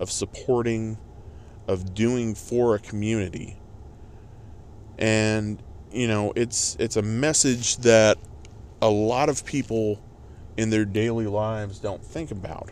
of 0.00 0.10
supporting, 0.10 0.98
of 1.68 1.94
doing 1.94 2.34
for 2.34 2.74
a 2.74 2.78
community. 2.78 3.58
And 4.98 5.62
you 5.92 6.08
know, 6.08 6.32
it's 6.34 6.76
it's 6.80 6.96
a 6.96 7.02
message 7.02 7.76
that 7.78 8.18
a 8.82 8.88
lot 8.88 9.28
of 9.28 9.44
people 9.44 10.02
in 10.56 10.70
their 10.70 10.84
daily 10.84 11.26
lives 11.26 11.78
don't 11.78 12.02
think 12.02 12.30
about. 12.30 12.70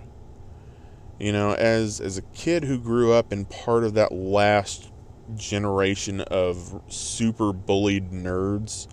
You 1.19 1.33
know, 1.33 1.53
as 1.55 2.01
as 2.01 2.19
a 2.19 2.23
kid 2.23 2.65
who 2.65 2.79
grew 2.79 3.13
up 3.13 3.33
in 3.33 3.45
part 3.45 3.85
of 3.85 3.95
that 3.95 4.13
last 4.13 4.91
generation 5.37 6.21
of 6.23 6.83
super 6.89 7.53
bullied 7.53 8.11
nerds, 8.11 8.89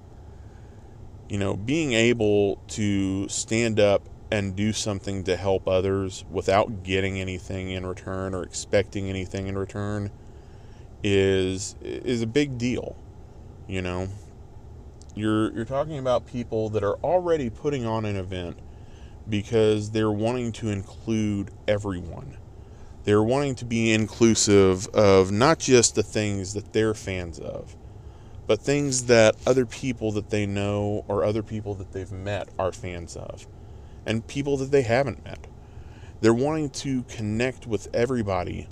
you 1.30 1.38
know, 1.38 1.56
being 1.56 1.94
able 1.94 2.58
to 2.70 3.28
stand 3.28 3.80
up 3.80 4.08
and 4.32 4.56
do 4.56 4.72
something 4.72 5.24
to 5.26 5.36
help 5.36 5.68
others 5.68 6.24
without 6.32 6.84
getting 6.84 7.20
anything 7.20 7.70
in 7.70 7.86
return 7.86 8.34
or 8.34 8.44
expecting 8.44 9.10
anything 9.10 9.48
in 9.48 9.58
return 9.58 10.12
is 11.04 11.76
is 11.82 12.22
a 12.22 12.28
big 12.28 12.58
deal. 12.58 12.96
You 13.68 13.82
know, 13.82 14.10
you're 15.16 15.52
you're 15.54 15.66
talking 15.66 15.98
about 15.98 16.28
people 16.28 16.70
that 16.70 16.84
are 16.84 16.96
already 17.04 17.50
putting 17.50 17.86
on 17.86 18.06
an 18.06 18.16
event 18.16 18.58
because 19.30 19.92
they're 19.92 20.12
wanting 20.12 20.52
to 20.54 20.70
include 20.70 21.52
everyone. 21.68 22.38
They're 23.04 23.24
wanting 23.24 23.56
to 23.56 23.66
be 23.66 23.94
inclusive 23.94 24.88
of 24.88 25.32
not 25.32 25.60
just 25.60 25.96
the 25.96 26.04
things 26.04 26.54
that 26.54 26.74
they're 26.74 26.94
fans 26.94 27.40
of, 27.40 27.76
but 28.48 28.60
things 28.60 29.06
that 29.06 29.36
other 29.48 29.66
people 29.66 30.12
that 30.12 30.30
they 30.30 30.46
know 30.46 31.06
or 31.08 31.24
other 31.24 31.42
people 31.42 31.74
that 31.76 31.92
they've 31.94 32.12
met 32.12 32.50
are 32.60 32.72
fans 32.72 33.16
of, 33.16 33.48
and 34.06 34.28
people 34.28 34.58
that 34.58 34.72
they 34.72 34.84
haven't 34.84 35.24
met. 35.24 35.48
They're 36.22 36.34
wanting 36.34 36.70
to 36.70 37.04
connect 37.04 37.66
with 37.66 37.88
everybody 37.94 38.68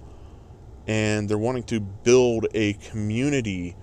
and 0.90 1.30
they're 1.30 1.38
wanting 1.38 1.64
to 1.64 1.80
build 1.80 2.48
a 2.56 2.74
community 2.74 3.76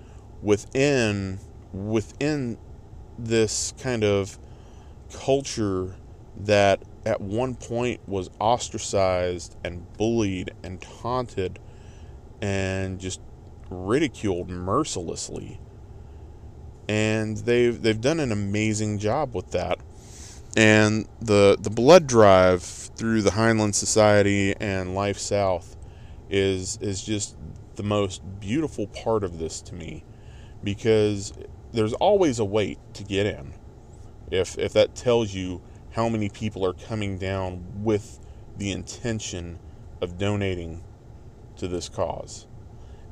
within 0.42 1.38
within 1.72 2.58
this 3.18 3.72
kind 3.78 4.02
of 4.02 4.38
culture 5.12 5.94
that 6.40 6.82
at 7.04 7.20
one 7.20 7.54
point 7.54 8.00
was 8.08 8.30
ostracized 8.40 9.56
and 9.64 9.86
bullied 9.96 10.50
and 10.62 10.80
taunted 10.80 11.58
and 12.42 12.98
just 12.98 13.20
ridiculed 13.70 14.50
mercilessly. 14.50 15.60
And 16.88 17.36
they've 17.38 17.80
they've 17.80 18.00
done 18.00 18.20
an 18.20 18.32
amazing 18.32 18.98
job 18.98 19.34
with 19.34 19.50
that. 19.52 19.78
And 20.56 21.08
the 21.20 21.56
the 21.60 21.70
blood 21.70 22.06
drive 22.06 22.62
through 22.62 23.22
the 23.22 23.30
Heinlein 23.30 23.74
Society 23.74 24.54
and 24.58 24.94
Life 24.94 25.18
South 25.18 25.76
is 26.30 26.78
is 26.80 27.02
just 27.02 27.36
the 27.76 27.82
most 27.82 28.22
beautiful 28.40 28.86
part 28.86 29.22
of 29.22 29.38
this 29.38 29.60
to 29.62 29.74
me 29.74 30.04
because 30.64 31.32
there's 31.72 31.92
always 31.94 32.38
a 32.38 32.44
wait 32.44 32.78
to 32.94 33.04
get 33.04 33.26
in. 33.26 33.52
If 34.30 34.58
if 34.58 34.72
that 34.72 34.94
tells 34.94 35.34
you 35.34 35.60
how 35.96 36.10
many 36.10 36.28
people 36.28 36.64
are 36.64 36.74
coming 36.74 37.16
down 37.16 37.64
with 37.82 38.20
the 38.58 38.70
intention 38.70 39.58
of 40.02 40.18
donating 40.18 40.84
to 41.56 41.66
this 41.66 41.88
cause. 41.88 42.46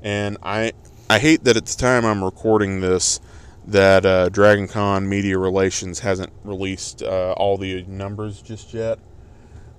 And 0.02 0.36
I 0.42 0.72
I 1.08 1.18
hate 1.18 1.44
that 1.44 1.56
at 1.56 1.64
the 1.64 1.76
time 1.76 2.04
I'm 2.04 2.22
recording 2.22 2.82
this 2.82 3.20
that 3.66 4.04
uh, 4.04 4.28
Dragon 4.28 4.68
Con 4.68 5.08
Media 5.08 5.38
Relations 5.38 6.00
hasn't 6.00 6.30
released 6.44 7.02
uh, 7.02 7.32
all 7.32 7.56
the 7.56 7.84
numbers 7.84 8.42
just 8.42 8.74
yet. 8.74 8.98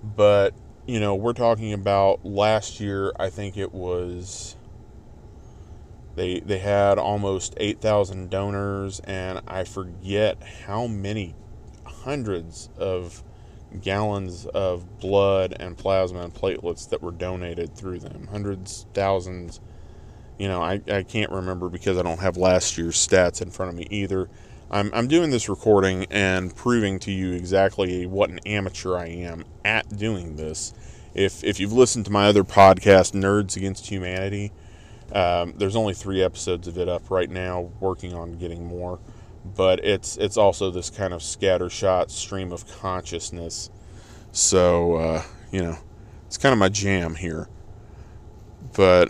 But, 0.04 0.56
you 0.88 1.00
know, 1.00 1.14
we're 1.14 1.34
talking 1.34 1.74
about 1.74 2.26
last 2.26 2.80
year, 2.80 3.12
I 3.20 3.30
think 3.30 3.56
it 3.56 3.72
was 3.72 4.56
they 6.16 6.40
they 6.40 6.58
had 6.58 6.98
almost 6.98 7.54
8,000 7.58 8.32
donors 8.32 9.00
and 9.02 9.42
I 9.48 9.64
forget 9.64 10.42
how 10.66 10.88
many 10.88 11.36
hundreds 12.06 12.70
of 12.78 13.24
gallons 13.82 14.46
of 14.46 15.00
blood 15.00 15.56
and 15.60 15.78
plasma 15.78 16.22
and 16.22 16.34
platelets 16.34 16.88
that 16.90 17.02
were 17.02 17.12
donated 17.12 17.76
through 17.76 18.00
them. 18.00 18.28
Hundreds, 18.32 18.86
thousands. 18.94 19.60
You 20.38 20.48
know, 20.48 20.62
I, 20.62 20.82
I 20.88 21.04
can't 21.04 21.32
remember 21.32 21.68
because 21.68 21.98
I 21.98 22.04
don't 22.04 22.20
have 22.20 22.38
last 22.38 22.78
year's 22.78 22.96
stats 22.96 23.42
in 23.42 23.50
front 23.50 23.72
of 23.72 23.78
me 23.78 23.88
either. 23.90 24.30
I'm, 24.70 24.92
I'm 24.94 25.08
doing 25.08 25.32
this 25.32 25.50
recording 25.50 26.06
and 26.10 26.56
proving 26.56 27.00
to 27.00 27.12
you 27.12 27.34
exactly 27.34 28.06
what 28.06 28.30
an 28.30 28.40
amateur 28.46 28.98
I 28.98 29.08
am 29.08 29.44
at 29.64 29.98
doing 29.98 30.36
this. 30.36 30.74
If, 31.14 31.44
if 31.44 31.60
you've 31.60 31.74
listened 31.74 32.06
to 32.06 32.12
my 32.12 32.28
other 32.28 32.44
podcast, 32.44 33.14
Nerds 33.14 33.56
Against 33.56 33.88
Humanity, 33.88 34.52
um, 35.12 35.54
there's 35.58 35.76
only 35.76 35.94
three 35.94 36.22
episodes 36.22 36.68
of 36.68 36.78
it 36.78 36.90
up 36.90 37.10
right 37.10 37.30
now, 37.30 37.72
working 37.80 38.14
on 38.14 38.34
getting 38.34 38.66
more 38.66 39.00
but 39.54 39.84
it's 39.86 40.18
it's 40.18 40.38
also 40.38 40.72
this 40.72 40.90
kind 40.90 41.14
of 41.14 41.22
scattershot 41.22 42.10
stream 42.10 42.52
of 42.52 42.68
consciousness. 42.80 43.70
So 44.32 44.96
uh, 44.96 45.24
you 45.52 45.62
know, 45.62 45.78
it's 46.26 46.38
kind 46.38 46.54
of 46.54 46.60
my 46.60 46.70
jam 46.70 47.16
here. 47.16 47.48
But 48.74 49.10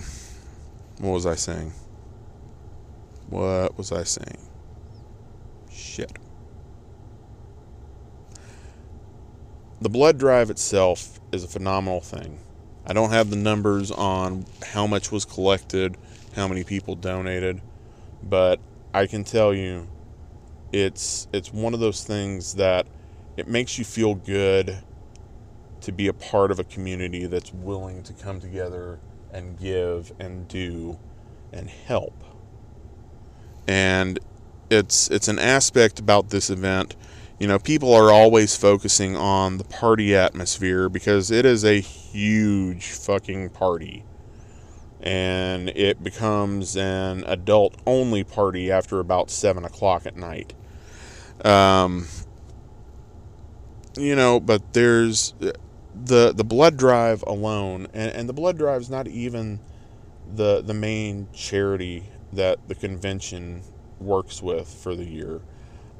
what 0.99 1.11
was 1.11 1.25
I 1.25 1.35
saying? 1.35 1.71
What 3.29 3.77
was 3.77 3.91
I 3.91 4.03
saying? 4.03 4.37
Shit. 5.71 6.11
The 9.81 9.89
blood 9.89 10.17
drive 10.17 10.49
itself 10.49 11.19
is 11.31 11.43
a 11.43 11.47
phenomenal 11.47 12.01
thing. 12.01 12.39
I 12.87 12.93
don't 12.93 13.09
have 13.09 13.29
the 13.29 13.35
numbers 13.35 13.91
on 13.91 14.45
how 14.63 14.85
much 14.85 15.11
was 15.11 15.25
collected, 15.25 15.97
how 16.35 16.47
many 16.47 16.63
people 16.63 16.95
donated, 16.95 17.61
but 18.21 18.59
I 18.93 19.07
can 19.07 19.23
tell 19.23 19.53
you 19.53 19.87
it's 20.75 21.29
it's 21.31 21.53
one 21.53 21.73
of 21.73 21.79
those 21.79 22.03
things 22.03 22.55
that 22.55 22.85
it 23.37 23.47
makes 23.47 23.79
you 23.79 23.85
feel 23.85 24.13
good 24.13 24.77
to 25.79 25.91
be 25.93 26.07
a 26.07 26.13
part 26.13 26.51
of 26.51 26.59
a 26.59 26.65
community 26.65 27.27
that's 27.27 27.53
willing 27.53 28.03
to 28.03 28.11
come 28.11 28.41
together 28.41 28.99
and 29.31 29.57
give 29.57 30.11
and 30.19 30.49
do 30.49 30.99
and 31.53 31.69
help. 31.69 32.13
And 33.69 34.19
it's 34.69 35.09
it's 35.09 35.29
an 35.29 35.39
aspect 35.39 35.97
about 35.97 36.29
this 36.29 36.49
event. 36.49 36.97
You 37.39 37.47
know, 37.47 37.57
people 37.57 37.93
are 37.93 38.11
always 38.11 38.57
focusing 38.57 39.15
on 39.15 39.57
the 39.57 39.63
party 39.63 40.13
atmosphere 40.13 40.89
because 40.89 41.31
it 41.31 41.45
is 41.45 41.63
a 41.63 41.79
huge 41.79 42.87
fucking 42.87 43.51
party. 43.51 44.03
And 44.99 45.69
it 45.69 46.03
becomes 46.03 46.75
an 46.75 47.23
adult 47.27 47.75
only 47.85 48.25
party 48.25 48.71
after 48.71 48.99
about 48.99 49.29
seven 49.29 49.63
o'clock 49.63 50.05
at 50.05 50.17
night. 50.17 50.53
Um, 51.45 52.07
you 53.95 54.15
know, 54.15 54.39
but 54.39 54.73
there's 54.73 55.35
the 55.39 56.33
the 56.33 56.43
blood 56.43 56.75
drive 56.75 57.23
alone, 57.27 57.87
and, 57.93 58.11
and 58.11 58.27
the 58.27 58.33
blood 58.33 58.57
drive 58.57 58.81
is 58.81 58.89
not 58.89 59.07
even 59.07 59.59
the 60.33 60.61
the 60.61 60.73
main 60.73 61.27
charity 61.33 62.09
that 62.33 62.67
the 62.67 62.73
convention 62.73 63.61
works 63.99 64.41
with 64.41 64.67
for 64.67 64.95
the 64.95 65.05
year. 65.05 65.39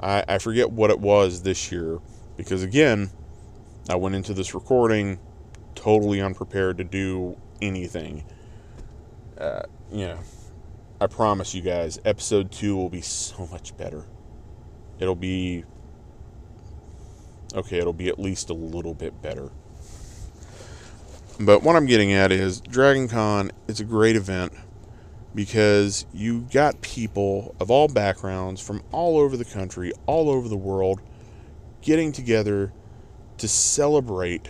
I, 0.00 0.24
I 0.28 0.38
forget 0.38 0.70
what 0.70 0.90
it 0.90 0.98
was 0.98 1.42
this 1.42 1.70
year 1.70 2.00
because 2.36 2.64
again, 2.64 3.10
I 3.88 3.94
went 3.94 4.16
into 4.16 4.34
this 4.34 4.52
recording 4.52 5.18
totally 5.76 6.20
unprepared 6.20 6.78
to 6.78 6.84
do 6.84 7.36
anything. 7.62 8.24
Uh, 9.38 9.62
you 9.92 10.08
know, 10.08 10.18
I 11.00 11.06
promise 11.06 11.54
you 11.54 11.62
guys, 11.62 12.00
episode 12.04 12.50
two 12.50 12.76
will 12.76 12.90
be 12.90 13.00
so 13.00 13.46
much 13.46 13.76
better 13.76 14.04
it'll 14.98 15.14
be 15.14 15.64
okay, 17.54 17.78
it'll 17.78 17.92
be 17.92 18.08
at 18.08 18.18
least 18.18 18.50
a 18.50 18.54
little 18.54 18.94
bit 18.94 19.20
better. 19.22 19.50
But 21.38 21.62
what 21.62 21.76
I'm 21.76 21.86
getting 21.86 22.12
at 22.12 22.32
is 22.32 22.60
Dragon 22.60 23.08
Con 23.08 23.50
is 23.68 23.80
a 23.80 23.84
great 23.84 24.16
event 24.16 24.52
because 25.34 26.06
you 26.14 26.46
got 26.50 26.80
people 26.80 27.54
of 27.60 27.70
all 27.70 27.88
backgrounds 27.88 28.60
from 28.60 28.82
all 28.90 29.18
over 29.18 29.36
the 29.36 29.44
country, 29.44 29.92
all 30.06 30.30
over 30.30 30.48
the 30.48 30.56
world 30.56 31.00
getting 31.82 32.10
together 32.10 32.72
to 33.36 33.46
celebrate 33.46 34.48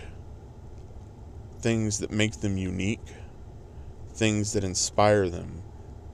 things 1.59 1.99
that 1.99 2.09
make 2.09 2.39
them 2.39 2.57
unique, 2.57 3.01
things 4.13 4.53
that 4.53 4.63
inspire 4.63 5.29
them, 5.29 5.61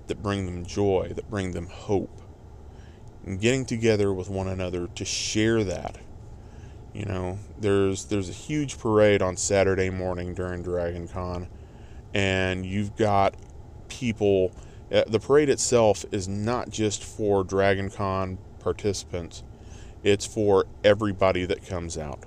that 0.07 0.23
bring 0.23 0.47
them 0.47 0.65
joy, 0.65 1.11
that 1.15 1.29
bring 1.29 1.51
them 1.51 1.67
hope 1.67 2.22
and 3.25 3.39
getting 3.39 3.65
together 3.65 4.13
with 4.13 4.29
one 4.29 4.47
another 4.47 4.87
to 4.95 5.05
share 5.05 5.63
that. 5.63 5.97
You 6.93 7.05
know, 7.05 7.39
there's 7.59 8.05
there's 8.05 8.29
a 8.29 8.33
huge 8.33 8.77
parade 8.77 9.21
on 9.21 9.35
Saturday 9.35 9.89
morning 9.89 10.35
during 10.35 10.61
Dragon 10.61 11.07
Con, 11.07 11.47
and 12.13 12.65
you've 12.65 12.95
got 12.95 13.35
people. 13.87 14.51
Uh, 14.91 15.03
the 15.07 15.19
parade 15.19 15.49
itself 15.49 16.05
is 16.11 16.27
not 16.27 16.69
just 16.69 17.03
for 17.03 17.43
Dragon 17.43 17.89
Con 17.89 18.37
participants; 18.59 19.43
it's 20.03 20.25
for 20.27 20.67
everybody 20.83 21.45
that 21.45 21.65
comes 21.65 21.97
out. 21.97 22.25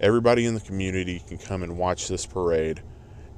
Everybody 0.00 0.46
in 0.46 0.54
the 0.54 0.60
community 0.60 1.22
can 1.28 1.38
come 1.38 1.62
and 1.62 1.78
watch 1.78 2.08
this 2.08 2.26
parade, 2.26 2.82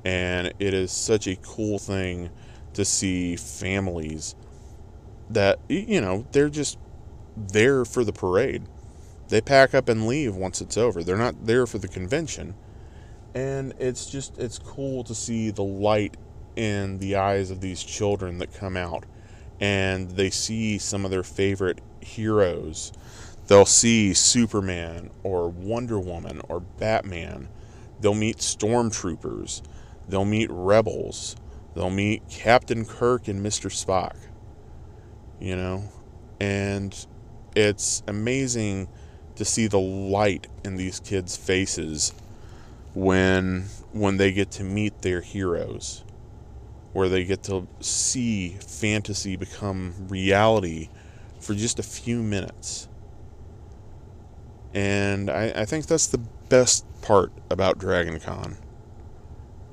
and 0.02 0.54
it 0.58 0.72
is 0.72 0.90
such 0.90 1.26
a 1.26 1.36
cool 1.36 1.78
thing 1.78 2.30
to 2.72 2.86
see 2.86 3.36
families 3.36 4.34
that 5.28 5.58
you 5.68 6.00
know 6.00 6.26
they're 6.32 6.48
just 6.48 6.78
there 7.36 7.84
for 7.84 8.04
the 8.04 8.12
parade. 8.12 8.62
They 9.28 9.40
pack 9.40 9.74
up 9.74 9.88
and 9.88 10.06
leave 10.06 10.36
once 10.36 10.60
it's 10.60 10.76
over. 10.76 11.02
They're 11.02 11.16
not 11.16 11.46
there 11.46 11.66
for 11.66 11.78
the 11.78 11.88
convention. 11.88 12.54
And 13.34 13.74
it's 13.78 14.06
just 14.06 14.38
it's 14.38 14.58
cool 14.58 15.02
to 15.04 15.14
see 15.14 15.50
the 15.50 15.64
light 15.64 16.16
in 16.56 16.98
the 16.98 17.16
eyes 17.16 17.50
of 17.50 17.60
these 17.60 17.82
children 17.82 18.38
that 18.38 18.54
come 18.54 18.76
out 18.76 19.04
and 19.60 20.10
they 20.10 20.30
see 20.30 20.78
some 20.78 21.04
of 21.04 21.10
their 21.10 21.22
favorite 21.22 21.80
heroes. 22.00 22.92
They'll 23.46 23.66
see 23.66 24.14
Superman 24.14 25.10
or 25.22 25.48
Wonder 25.48 25.98
Woman 25.98 26.40
or 26.48 26.60
Batman. 26.60 27.48
They'll 28.00 28.14
meet 28.14 28.38
stormtroopers. 28.38 29.62
They'll 30.08 30.24
meet 30.24 30.50
rebels. 30.50 31.36
They'll 31.74 31.90
meet 31.90 32.28
Captain 32.28 32.84
Kirk 32.84 33.28
and 33.28 33.44
Mr. 33.44 33.70
Spock. 33.70 34.16
You 35.40 35.56
know, 35.56 35.84
and 36.40 37.06
it's 37.54 38.02
amazing 38.06 38.88
to 39.36 39.44
see 39.44 39.66
the 39.66 39.78
light 39.78 40.46
in 40.64 40.76
these 40.76 41.00
kids' 41.00 41.36
faces 41.36 42.14
when 42.94 43.64
when 43.92 44.16
they 44.16 44.32
get 44.32 44.50
to 44.52 44.64
meet 44.64 45.02
their 45.02 45.20
heroes 45.20 46.04
where 46.94 47.08
they 47.08 47.24
get 47.24 47.42
to 47.42 47.66
see 47.80 48.50
fantasy 48.60 49.36
become 49.36 49.92
reality 50.08 50.88
for 51.40 51.52
just 51.52 51.80
a 51.80 51.82
few 51.82 52.22
minutes. 52.22 52.88
And 54.72 55.28
I, 55.28 55.52
I 55.56 55.64
think 55.64 55.86
that's 55.86 56.06
the 56.06 56.18
best 56.48 56.86
part 57.02 57.32
about 57.50 57.78
dragon 57.78 58.18
con 58.20 58.56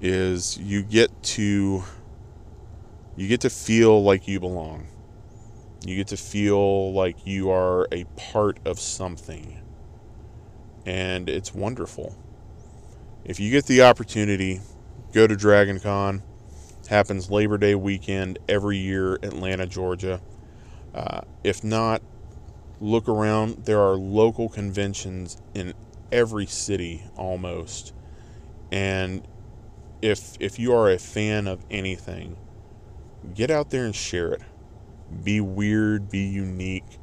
is 0.01 0.57
you 0.57 0.81
get 0.81 1.09
to 1.21 1.83
you 3.15 3.27
get 3.27 3.41
to 3.41 3.49
feel 3.51 4.03
like 4.03 4.27
you 4.27 4.39
belong 4.39 4.87
you 5.85 5.95
get 5.95 6.07
to 6.07 6.17
feel 6.17 6.93
like 6.93 7.25
you 7.25 7.49
are 7.49 7.87
a 7.91 8.05
part 8.15 8.59
of 8.65 8.79
something. 8.79 9.61
And 10.85 11.29
it's 11.29 11.53
wonderful. 11.53 12.15
If 13.23 13.39
you 13.39 13.51
get 13.51 13.65
the 13.65 13.83
opportunity, 13.83 14.61
go 15.11 15.27
to 15.27 15.35
Dragon 15.35 15.79
Con. 15.79 16.23
Happens 16.89 17.29
Labor 17.29 17.57
Day 17.57 17.75
weekend 17.75 18.39
every 18.49 18.77
year, 18.77 19.15
Atlanta, 19.15 19.65
Georgia. 19.65 20.21
Uh, 20.93 21.21
if 21.43 21.63
not, 21.63 22.01
look 22.79 23.07
around. 23.07 23.65
There 23.65 23.79
are 23.79 23.95
local 23.95 24.49
conventions 24.49 25.37
in 25.53 25.73
every 26.11 26.45
city 26.45 27.03
almost. 27.15 27.93
And 28.71 29.25
if 30.01 30.35
if 30.39 30.59
you 30.59 30.73
are 30.73 30.89
a 30.89 30.97
fan 30.97 31.47
of 31.47 31.63
anything, 31.69 32.35
get 33.33 33.51
out 33.51 33.69
there 33.69 33.85
and 33.85 33.95
share 33.95 34.33
it. 34.33 34.41
Be 35.23 35.39
weird, 35.39 36.09
be 36.09 36.19
unique, 36.19 36.97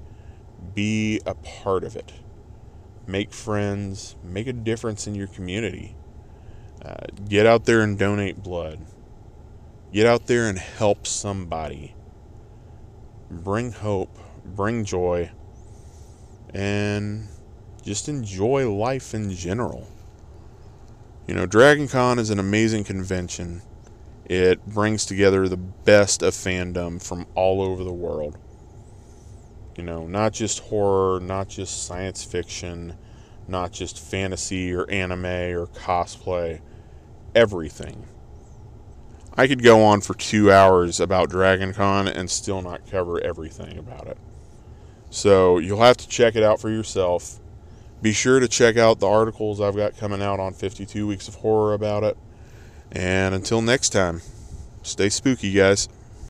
be 0.74 1.20
a 1.26 1.34
part 1.34 1.84
of 1.84 1.94
it. 1.94 2.12
Make 3.06 3.32
friends, 3.32 4.16
make 4.22 4.46
a 4.46 4.52
difference 4.52 5.06
in 5.06 5.14
your 5.14 5.28
community. 5.28 5.96
Uh, 6.84 7.06
get 7.28 7.46
out 7.46 7.64
there 7.64 7.80
and 7.80 7.98
donate 7.98 8.42
blood. 8.42 8.80
Get 9.92 10.06
out 10.06 10.26
there 10.26 10.48
and 10.48 10.58
help 10.58 11.06
somebody. 11.06 11.94
Bring 13.30 13.72
hope, 13.72 14.16
bring 14.44 14.84
joy, 14.84 15.30
and 16.52 17.28
just 17.82 18.08
enjoy 18.08 18.70
life 18.70 19.14
in 19.14 19.30
general. 19.30 19.88
You 21.26 21.34
know, 21.34 21.46
Dragon 21.46 21.88
Con 21.88 22.18
is 22.18 22.30
an 22.30 22.38
amazing 22.38 22.84
convention 22.84 23.62
it 24.28 24.64
brings 24.66 25.06
together 25.06 25.48
the 25.48 25.56
best 25.56 26.22
of 26.22 26.34
fandom 26.34 27.02
from 27.02 27.26
all 27.34 27.62
over 27.62 27.82
the 27.82 27.92
world. 27.92 28.36
You 29.76 29.84
know, 29.84 30.06
not 30.06 30.32
just 30.32 30.58
horror, 30.60 31.20
not 31.20 31.48
just 31.48 31.86
science 31.86 32.24
fiction, 32.24 32.96
not 33.46 33.72
just 33.72 33.98
fantasy 33.98 34.72
or 34.72 34.88
anime 34.90 35.24
or 35.24 35.66
cosplay, 35.68 36.60
everything. 37.34 38.06
I 39.36 39.46
could 39.46 39.62
go 39.62 39.84
on 39.84 40.00
for 40.00 40.14
two 40.14 40.50
hours 40.52 40.98
about 40.98 41.30
Dragon 41.30 41.72
Con 41.72 42.08
and 42.08 42.28
still 42.28 42.60
not 42.60 42.90
cover 42.90 43.20
everything 43.20 43.78
about 43.78 44.08
it. 44.08 44.18
So 45.10 45.58
you'll 45.58 45.80
have 45.80 45.96
to 45.98 46.08
check 46.08 46.36
it 46.36 46.42
out 46.42 46.60
for 46.60 46.68
yourself. 46.68 47.38
Be 48.02 48.12
sure 48.12 48.40
to 48.40 48.48
check 48.48 48.76
out 48.76 48.98
the 48.98 49.08
articles 49.08 49.60
I've 49.60 49.76
got 49.76 49.96
coming 49.96 50.20
out 50.22 50.40
on 50.40 50.52
52 50.52 51.06
Weeks 51.06 51.28
of 51.28 51.36
Horror 51.36 51.72
about 51.72 52.04
it. 52.04 52.18
And 52.92 53.34
until 53.34 53.60
next 53.60 53.90
time, 53.90 54.22
stay 54.82 55.08
spooky, 55.08 55.52
guys. 55.52 55.88